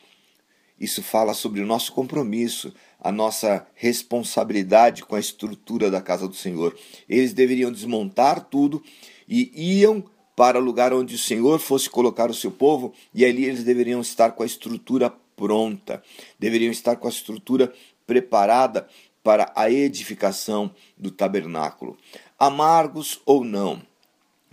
Isso 0.80 1.02
fala 1.02 1.34
sobre 1.34 1.62
o 1.62 1.66
nosso 1.66 1.92
compromisso, 1.92 2.74
a 3.00 3.12
nossa 3.12 3.66
responsabilidade 3.76 5.04
com 5.04 5.16
a 5.16 5.20
estrutura 5.20 5.92
da 5.92 6.02
casa 6.02 6.28
do 6.28 6.36
Senhor. 6.36 6.78
Eles 7.08 7.34
deveriam 7.34 7.72
desmontar 7.72 8.46
tudo 8.46 8.84
e 9.28 9.80
iam 9.80 10.04
para 10.36 10.60
o 10.60 10.64
lugar 10.64 10.94
onde 10.94 11.16
o 11.16 11.20
Senhor 11.20 11.60
fosse 11.60 11.90
colocar 11.90 12.30
o 12.30 12.34
seu 12.34 12.52
povo, 12.52 12.94
e 13.12 13.26
ali 13.26 13.46
eles 13.46 13.64
deveriam 13.64 14.00
estar 14.00 14.34
com 14.34 14.44
a 14.44 14.46
estrutura 14.46 15.12
pronta, 15.36 16.04
deveriam 16.38 16.72
estar 16.72 16.96
com 16.96 17.08
a 17.08 17.10
estrutura 17.10 17.74
preparada 18.06 18.88
para 19.24 19.52
a 19.56 19.70
edificação 19.70 20.72
do 20.96 21.10
tabernáculo. 21.10 21.98
Amargos 22.38 23.20
ou 23.26 23.44
não, 23.44 23.82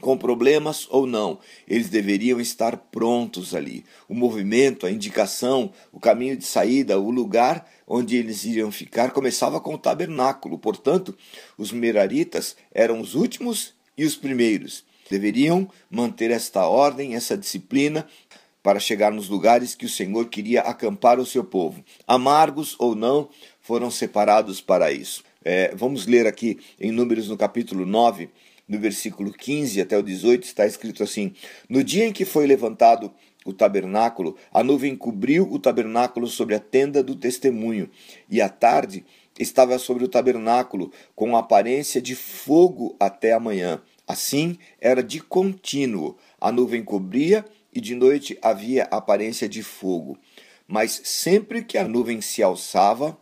com 0.04 0.18
problemas 0.18 0.86
ou 0.90 1.06
não, 1.06 1.38
eles 1.66 1.88
deveriam 1.88 2.38
estar 2.38 2.76
prontos 2.76 3.54
ali. 3.54 3.82
O 4.06 4.14
movimento, 4.14 4.84
a 4.84 4.90
indicação, 4.90 5.72
o 5.90 5.98
caminho 5.98 6.36
de 6.36 6.44
saída, 6.44 7.00
o 7.00 7.10
lugar 7.10 7.66
onde 7.88 8.14
eles 8.14 8.44
iriam 8.44 8.70
ficar 8.70 9.12
começava 9.12 9.58
com 9.58 9.72
o 9.72 9.78
tabernáculo. 9.78 10.58
Portanto, 10.58 11.16
os 11.56 11.72
meraritas 11.72 12.54
eram 12.70 13.00
os 13.00 13.14
últimos 13.14 13.72
e 13.96 14.04
os 14.04 14.14
primeiros. 14.14 14.84
Deveriam 15.08 15.66
manter 15.90 16.30
esta 16.30 16.68
ordem, 16.68 17.14
essa 17.14 17.34
disciplina, 17.34 18.06
para 18.62 18.78
chegar 18.78 19.10
nos 19.10 19.30
lugares 19.30 19.74
que 19.74 19.86
o 19.86 19.90
Senhor 19.90 20.26
queria 20.26 20.60
acampar 20.60 21.18
o 21.18 21.24
seu 21.24 21.44
povo. 21.44 21.82
Amargos 22.06 22.76
ou 22.78 22.94
não, 22.94 23.30
foram 23.58 23.90
separados 23.90 24.60
para 24.60 24.92
isso. 24.92 25.24
É, 25.42 25.74
vamos 25.74 26.06
ler 26.06 26.26
aqui 26.26 26.58
em 26.78 26.92
Números 26.92 27.28
no 27.28 27.38
capítulo 27.38 27.86
9 27.86 28.28
no 28.68 28.78
versículo 28.78 29.32
15 29.32 29.80
até 29.80 29.96
o 29.96 30.02
18, 30.02 30.44
está 30.44 30.66
escrito 30.66 31.02
assim: 31.02 31.34
No 31.68 31.84
dia 31.84 32.06
em 32.06 32.12
que 32.12 32.24
foi 32.24 32.46
levantado 32.46 33.12
o 33.44 33.52
tabernáculo, 33.52 34.36
a 34.52 34.62
nuvem 34.62 34.96
cobriu 34.96 35.50
o 35.50 35.58
tabernáculo 35.58 36.26
sobre 36.26 36.54
a 36.54 36.60
tenda 36.60 37.02
do 37.02 37.14
testemunho, 37.14 37.90
e 38.28 38.40
à 38.40 38.48
tarde 38.48 39.04
estava 39.38 39.78
sobre 39.78 40.04
o 40.04 40.08
tabernáculo, 40.08 40.90
com 41.14 41.36
aparência 41.36 42.00
de 42.00 42.14
fogo 42.14 42.96
até 42.98 43.32
a 43.32 43.40
manhã. 43.40 43.82
Assim 44.06 44.58
era 44.80 45.02
de 45.02 45.20
contínuo. 45.20 46.16
A 46.40 46.52
nuvem 46.52 46.84
cobria 46.84 47.44
e 47.72 47.80
de 47.80 47.94
noite 47.94 48.38
havia 48.40 48.84
aparência 48.84 49.48
de 49.48 49.62
fogo. 49.62 50.18
Mas 50.66 51.00
sempre 51.04 51.64
que 51.64 51.76
a 51.76 51.88
nuvem 51.88 52.20
se 52.20 52.42
alçava 52.42 53.18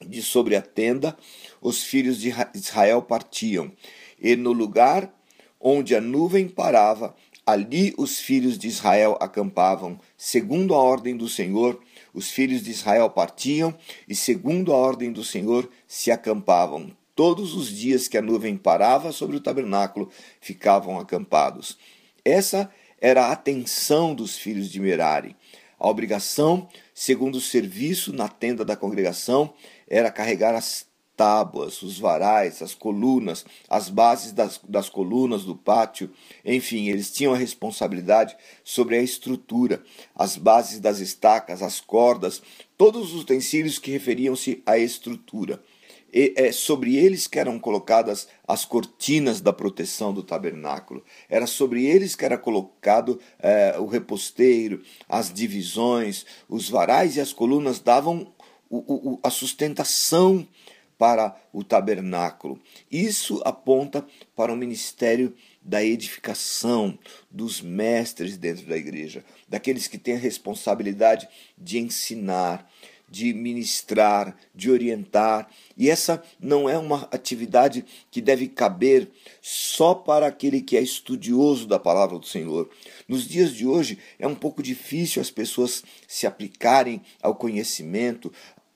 de 0.00 0.22
sobre 0.22 0.56
a 0.56 0.62
tenda, 0.62 1.16
os 1.60 1.82
filhos 1.82 2.18
de 2.18 2.32
Israel 2.54 3.02
partiam 3.02 3.72
e 4.20 4.36
no 4.36 4.52
lugar 4.52 5.12
onde 5.60 5.94
a 5.94 6.00
nuvem 6.00 6.48
parava, 6.48 7.14
ali 7.44 7.94
os 7.98 8.18
filhos 8.18 8.58
de 8.58 8.68
Israel 8.68 9.18
acampavam, 9.20 9.98
segundo 10.16 10.74
a 10.74 10.78
ordem 10.78 11.16
do 11.16 11.28
Senhor. 11.28 11.80
Os 12.12 12.30
filhos 12.30 12.62
de 12.62 12.70
Israel 12.70 13.10
partiam 13.10 13.76
e, 14.08 14.14
segundo 14.14 14.72
a 14.72 14.76
ordem 14.76 15.12
do 15.12 15.24
Senhor, 15.24 15.68
se 15.86 16.10
acampavam. 16.10 16.90
Todos 17.14 17.54
os 17.54 17.68
dias 17.68 18.08
que 18.08 18.16
a 18.16 18.22
nuvem 18.22 18.56
parava 18.56 19.12
sobre 19.12 19.36
o 19.36 19.40
tabernáculo, 19.40 20.10
ficavam 20.40 20.98
acampados. 20.98 21.76
Essa 22.24 22.70
era 23.00 23.26
a 23.26 23.32
atenção 23.32 24.14
dos 24.14 24.36
filhos 24.36 24.70
de 24.70 24.80
Merari. 24.80 25.36
A 25.78 25.88
obrigação, 25.88 26.68
segundo 26.94 27.36
o 27.36 27.40
serviço 27.40 28.12
na 28.12 28.28
tenda 28.28 28.64
da 28.64 28.76
congregação, 28.76 29.52
era 29.88 30.10
carregar 30.10 30.54
as 30.54 30.86
tábuas, 31.20 31.82
os 31.82 31.98
varais, 31.98 32.62
as 32.62 32.72
colunas, 32.72 33.44
as 33.68 33.90
bases 33.90 34.32
das, 34.32 34.58
das 34.66 34.88
colunas 34.88 35.44
do 35.44 35.54
pátio, 35.54 36.10
enfim, 36.42 36.88
eles 36.88 37.12
tinham 37.12 37.34
a 37.34 37.36
responsabilidade 37.36 38.34
sobre 38.64 38.96
a 38.96 39.02
estrutura, 39.02 39.82
as 40.16 40.38
bases 40.38 40.80
das 40.80 40.98
estacas, 40.98 41.60
as 41.60 41.78
cordas, 41.78 42.40
todos 42.74 43.12
os 43.12 43.20
utensílios 43.20 43.78
que 43.78 43.90
referiam-se 43.90 44.62
à 44.64 44.78
estrutura. 44.78 45.62
E 46.10 46.32
é 46.38 46.50
sobre 46.52 46.96
eles 46.96 47.26
que 47.26 47.38
eram 47.38 47.58
colocadas 47.58 48.26
as 48.48 48.64
cortinas 48.64 49.42
da 49.42 49.52
proteção 49.52 50.14
do 50.14 50.22
tabernáculo. 50.22 51.04
Era 51.28 51.46
sobre 51.46 51.84
eles 51.84 52.16
que 52.16 52.24
era 52.24 52.38
colocado 52.38 53.20
é, 53.38 53.78
o 53.78 53.84
reposteiro, 53.84 54.82
as 55.06 55.30
divisões, 55.30 56.24
os 56.48 56.70
varais 56.70 57.16
e 57.16 57.20
as 57.20 57.30
colunas 57.30 57.78
davam 57.78 58.26
o, 58.70 58.78
o, 59.12 59.20
a 59.22 59.28
sustentação 59.28 60.48
para 61.00 61.34
o 61.50 61.64
tabernáculo. 61.64 62.60
Isso 62.92 63.40
aponta 63.42 64.06
para 64.36 64.52
o 64.52 64.56
ministério 64.56 65.34
da 65.62 65.82
edificação 65.82 66.98
dos 67.30 67.62
mestres 67.62 68.36
dentro 68.36 68.66
da 68.66 68.76
igreja, 68.76 69.24
daqueles 69.48 69.88
que 69.88 69.96
têm 69.96 70.16
a 70.16 70.18
responsabilidade 70.18 71.26
de 71.56 71.78
ensinar, 71.78 72.70
de 73.08 73.32
ministrar, 73.32 74.36
de 74.54 74.70
orientar. 74.70 75.48
E 75.74 75.88
essa 75.88 76.22
não 76.38 76.68
é 76.68 76.76
uma 76.76 77.08
atividade 77.10 77.82
que 78.10 78.20
deve 78.20 78.46
caber 78.46 79.10
só 79.40 79.94
para 79.94 80.26
aquele 80.26 80.60
que 80.60 80.76
é 80.76 80.82
estudioso 80.82 81.66
da 81.66 81.78
palavra 81.78 82.18
do 82.18 82.26
Senhor. 82.26 82.68
Nos 83.08 83.26
dias 83.26 83.54
de 83.54 83.66
hoje 83.66 83.98
é 84.18 84.26
um 84.26 84.34
pouco 84.34 84.62
difícil 84.62 85.22
as 85.22 85.30
pessoas 85.30 85.82
se 86.06 86.26
aplicarem 86.26 87.00
ao 87.22 87.34
conhecimento, 87.34 88.30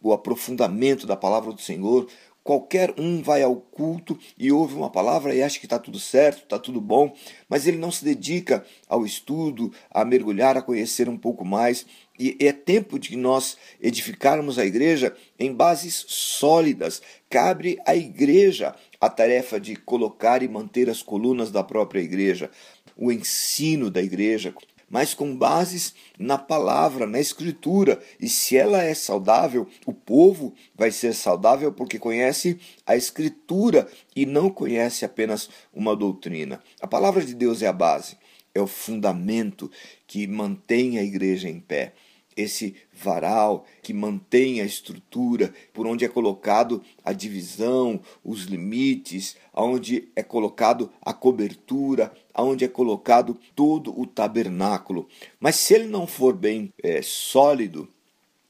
o 0.05 0.13
aprofundamento 0.13 1.07
da 1.07 1.17
palavra 1.17 1.51
do 1.51 1.61
Senhor. 1.61 2.07
Qualquer 2.45 2.93
um 2.99 3.23
vai 3.23 3.43
ao 3.43 3.57
culto 3.57 4.19
e 4.37 4.53
ouve 4.53 4.75
uma 4.75 4.91
palavra 4.91 5.35
e 5.35 5.43
acha 5.43 5.59
que 5.59 5.65
está 5.65 5.79
tudo 5.79 5.99
certo, 5.99 6.43
está 6.43 6.59
tudo 6.59 6.79
bom, 6.79 7.17
mas 7.49 7.67
ele 7.67 7.79
não 7.79 7.91
se 7.91 8.05
dedica 8.05 8.63
ao 8.87 9.07
estudo, 9.07 9.73
a 9.91 10.05
mergulhar, 10.05 10.55
a 10.55 10.61
conhecer 10.61 11.09
um 11.09 11.17
pouco 11.17 11.43
mais. 11.43 11.87
E 12.19 12.37
é 12.39 12.53
tempo 12.53 12.99
de 12.99 13.17
nós 13.17 13.57
edificarmos 13.81 14.59
a 14.59 14.67
igreja 14.67 15.17
em 15.39 15.55
bases 15.55 16.05
sólidas. 16.07 17.01
Cabe 17.31 17.79
à 17.87 17.97
igreja 17.97 18.75
a 19.01 19.09
tarefa 19.09 19.59
de 19.59 19.75
colocar 19.75 20.43
e 20.43 20.49
manter 20.49 20.91
as 20.91 21.03
colunas 21.03 21.51
da 21.51 21.65
própria 21.65 22.01
igreja, 22.01 22.51
o 22.95 23.11
ensino 23.11 23.91
da 23.91 24.03
igreja, 24.03 24.55
mas 24.95 25.13
com 25.13 25.37
bases 25.37 25.93
na 26.17 26.39
palavra, 26.39 27.05
na 27.05 27.19
escritura. 27.19 28.01
E 28.21 28.29
se 28.29 28.57
ela 28.57 28.81
é 28.81 28.95
saudável, 28.95 29.67
o 29.85 29.93
povo 29.93 30.55
vai 30.73 30.93
ser 30.93 31.13
saudável 31.15 31.73
porque 31.73 31.99
conhece 31.99 32.61
a 32.87 32.95
escritura 32.95 33.89
e 34.15 34.25
não 34.25 34.49
conhece 34.49 35.05
apenas 35.05 35.51
uma 35.75 35.97
doutrina. 35.97 36.63
A 36.81 36.87
palavra 36.87 37.25
de 37.25 37.35
Deus 37.35 37.61
é 37.61 37.67
a 37.67 37.73
base, 37.73 38.17
é 38.55 38.61
o 38.61 38.69
fundamento 38.69 39.69
que 40.07 40.29
mantém 40.29 40.97
a 40.97 41.03
igreja 41.03 41.49
em 41.49 41.59
pé 41.59 41.93
esse 42.37 42.75
varal 42.93 43.65
que 43.83 43.93
mantém 43.93 44.61
a 44.61 44.65
estrutura, 44.65 45.53
por 45.73 45.87
onde 45.87 46.05
é 46.05 46.09
colocado 46.09 46.83
a 47.05 47.13
divisão, 47.13 48.01
os 48.25 48.45
limites, 48.45 49.37
aonde 49.53 50.09
é 50.15 50.23
colocado 50.23 50.91
a 51.01 51.13
cobertura, 51.13 52.13
aonde 52.33 52.65
é 52.65 52.69
colocado 52.69 53.39
todo 53.55 53.99
o 53.99 54.07
tabernáculo. 54.07 55.09
Mas 55.39 55.57
se 55.57 55.75
ele 55.75 55.87
não 55.87 56.07
for 56.07 56.35
bem 56.35 56.73
é, 56.83 57.01
sólido, 57.03 57.89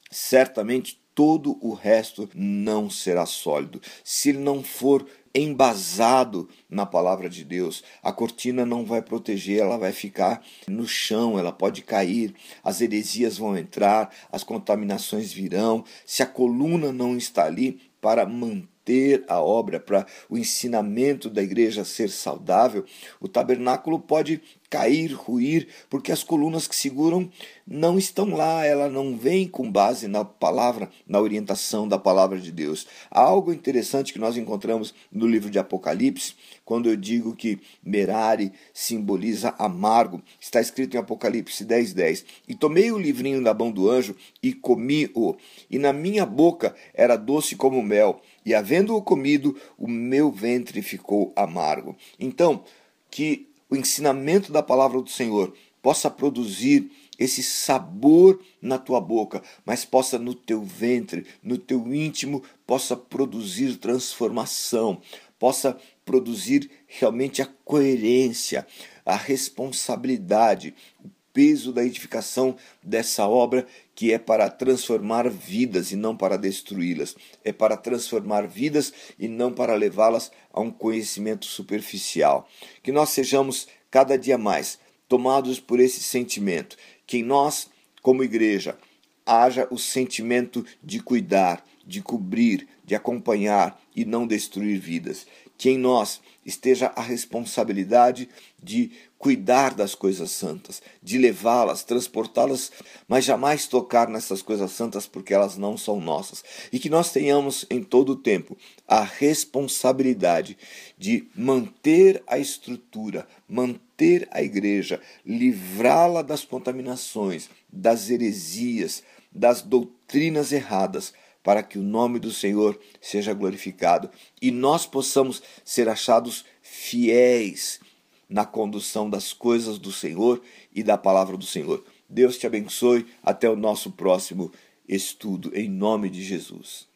certamente 0.09 0.99
todo 1.15 1.57
o 1.61 1.73
resto 1.73 2.29
não 2.35 2.89
será 2.89 3.25
sólido. 3.25 3.81
Se 4.03 4.29
ele 4.29 4.39
não 4.39 4.61
for 4.61 5.07
embasado 5.35 6.47
na 6.69 6.85
palavra 6.85 7.29
de 7.29 7.43
Deus. 7.43 7.83
A 8.01 8.11
cortina 8.13 8.65
não 8.65 8.85
vai 8.85 9.01
proteger, 9.01 9.59
ela 9.59 9.77
vai 9.77 9.91
ficar 9.91 10.41
no 10.65 10.87
chão, 10.87 11.37
ela 11.37 11.51
pode 11.51 11.81
cair, 11.81 12.33
as 12.63 12.79
heresias 12.79 13.37
vão 13.37 13.57
entrar, 13.57 14.09
as 14.31 14.43
contaminações 14.43 15.33
virão. 15.33 15.83
Se 16.05 16.23
a 16.23 16.25
coluna 16.25 16.93
não 16.93 17.17
está 17.17 17.45
ali 17.45 17.81
para 17.99 18.25
manter 18.25 19.25
a 19.27 19.41
obra, 19.41 19.79
para 19.79 20.05
o 20.29 20.37
ensinamento 20.37 21.29
da 21.29 21.43
igreja 21.43 21.83
ser 21.83 22.09
saudável, 22.09 22.85
o 23.19 23.27
tabernáculo 23.27 23.99
pode 23.99 24.41
cair, 24.75 25.13
ruir, 25.13 25.69
porque 25.89 26.11
as 26.11 26.21
colunas 26.21 26.67
que 26.67 26.75
seguram 26.75 27.29
não 27.65 27.97
estão 27.97 28.35
lá, 28.35 28.65
ela 28.65 28.89
não 28.89 29.17
vem 29.17 29.47
com 29.47 29.71
base 29.71 30.05
na 30.05 30.25
palavra, 30.25 30.89
na 31.07 31.21
orientação 31.21 31.87
da 31.87 31.97
palavra 31.97 32.37
de 32.37 32.51
Deus. 32.51 32.85
Há 33.09 33.21
algo 33.21 33.53
interessante 33.53 34.11
que 34.11 34.19
nós 34.19 34.35
encontramos 34.35 34.93
no 35.09 35.25
livro 35.25 35.49
de 35.49 35.57
Apocalipse, 35.57 36.35
quando 36.65 36.89
eu 36.89 36.97
digo 36.97 37.35
que 37.35 37.59
Merari 37.81 38.51
simboliza 38.73 39.55
amargo, 39.57 40.21
está 40.39 40.59
escrito 40.59 40.95
em 40.95 40.99
Apocalipse 40.99 41.63
10:10. 41.63 41.93
10, 41.93 42.25
e 42.47 42.53
tomei 42.53 42.91
o 42.91 42.97
livrinho 42.97 43.41
da 43.41 43.53
mão 43.53 43.71
do 43.71 43.89
anjo 43.89 44.15
e 44.43 44.51
comi-o, 44.51 45.37
e 45.71 45.79
na 45.79 45.93
minha 45.93 46.25
boca 46.25 46.75
era 46.93 47.15
doce 47.15 47.55
como 47.55 47.81
mel, 47.81 48.21
e 48.45 48.53
havendo-o 48.53 49.01
comido, 49.01 49.55
o 49.77 49.87
meu 49.87 50.29
ventre 50.31 50.81
ficou 50.81 51.31
amargo. 51.35 51.95
Então, 52.19 52.63
que 53.09 53.54
o 53.69 53.75
ensinamento 53.75 54.51
da 54.51 54.61
palavra 54.61 55.01
do 55.01 55.09
Senhor 55.09 55.53
possa 55.81 56.09
produzir 56.09 56.89
esse 57.17 57.41
sabor 57.43 58.39
na 58.61 58.77
tua 58.77 58.99
boca, 58.99 59.41
mas 59.65 59.85
possa 59.85 60.19
no 60.19 60.33
teu 60.33 60.61
ventre, 60.61 61.25
no 61.41 61.57
teu 61.57 61.93
íntimo, 61.93 62.43
possa 62.65 62.95
produzir 62.95 63.77
transformação, 63.77 65.01
possa 65.39 65.77
produzir 66.03 66.69
realmente 66.87 67.41
a 67.41 67.45
coerência, 67.63 68.65
a 69.05 69.15
responsabilidade, 69.15 70.73
o 71.03 71.09
peso 71.35 71.73
da 71.73 71.83
edificação 71.83 72.55
dessa 72.81 73.27
obra 73.27 73.67
que 73.93 74.13
é 74.13 74.17
para 74.17 74.49
transformar 74.49 75.29
vidas 75.29 75.91
e 75.91 75.97
não 75.97 76.15
para 76.15 76.37
destruí-las, 76.37 77.13
é 77.43 77.51
para 77.51 77.75
transformar 77.75 78.47
vidas 78.47 78.93
e 79.19 79.27
não 79.27 79.51
para 79.51 79.75
levá-las 79.75 80.31
a 80.53 80.61
um 80.61 80.71
conhecimento 80.71 81.45
superficial. 81.45 82.47
Que 82.81 82.91
nós 82.93 83.09
sejamos 83.09 83.67
cada 83.91 84.17
dia 84.17 84.37
mais 84.37 84.79
tomados 85.09 85.59
por 85.59 85.81
esse 85.81 86.01
sentimento, 86.01 86.77
que 87.05 87.17
em 87.17 87.23
nós, 87.23 87.67
como 88.01 88.23
igreja, 88.23 88.77
haja 89.25 89.67
o 89.69 89.77
sentimento 89.77 90.65
de 90.81 91.01
cuidar, 91.01 91.65
de 91.85 92.01
cobrir, 92.01 92.67
de 92.83 92.95
acompanhar 92.95 93.79
e 93.95 94.03
não 94.03 94.25
destruir 94.25 94.79
vidas. 94.79 95.25
Que 95.57 95.69
em 95.69 95.77
nós 95.77 96.19
esteja 96.45 96.91
a 96.95 97.01
responsabilidade 97.01 98.27
de 98.61 98.91
cuidar 99.17 99.73
das 99.73 99.95
coisas 99.95 100.29
santas, 100.31 100.81
de 101.01 101.17
levá-las, 101.17 101.83
transportá-las, 101.83 102.71
mas 103.07 103.25
jamais 103.25 103.67
tocar 103.67 104.07
nessas 104.09 104.41
coisas 104.41 104.71
santas 104.71 105.07
porque 105.07 105.33
elas 105.33 105.57
não 105.57 105.77
são 105.77 105.99
nossas. 105.99 106.43
E 106.71 106.77
que 106.77 106.89
nós 106.89 107.11
tenhamos 107.11 107.65
em 107.69 107.81
todo 107.81 108.11
o 108.11 108.15
tempo 108.15 108.57
a 108.87 109.01
responsabilidade 109.01 110.57
de 110.97 111.27
manter 111.35 112.21
a 112.27 112.37
estrutura, 112.37 113.27
manter 113.47 114.27
a 114.31 114.43
igreja, 114.43 115.01
livrá-la 115.25 116.21
das 116.21 116.43
contaminações, 116.43 117.49
das 117.71 118.09
heresias, 118.09 119.01
das 119.31 119.61
doutrinas 119.61 120.51
erradas 120.51 121.13
para 121.45 121.61
que 121.61 121.77
o 121.77 121.83
nome 121.83 122.17
do 122.17 122.31
Senhor 122.31 122.77
seja 122.99 123.31
glorificado 123.31 124.09
e 124.41 124.49
nós 124.49 124.87
possamos 124.87 125.43
ser 125.63 125.87
achados 125.87 126.43
fiéis 126.59 127.79
na 128.27 128.43
condução 128.43 129.07
das 129.07 129.31
coisas 129.31 129.77
do 129.77 129.91
Senhor 129.91 130.41
e 130.73 130.81
da 130.81 130.97
palavra 130.97 131.37
do 131.37 131.45
Senhor. 131.45 131.85
Deus 132.09 132.39
te 132.39 132.47
abençoe. 132.47 133.05
Até 133.21 133.47
o 133.47 133.55
nosso 133.55 133.91
próximo 133.91 134.51
estudo, 134.89 135.51
em 135.53 135.69
nome 135.69 136.09
de 136.09 136.23
Jesus. 136.23 136.87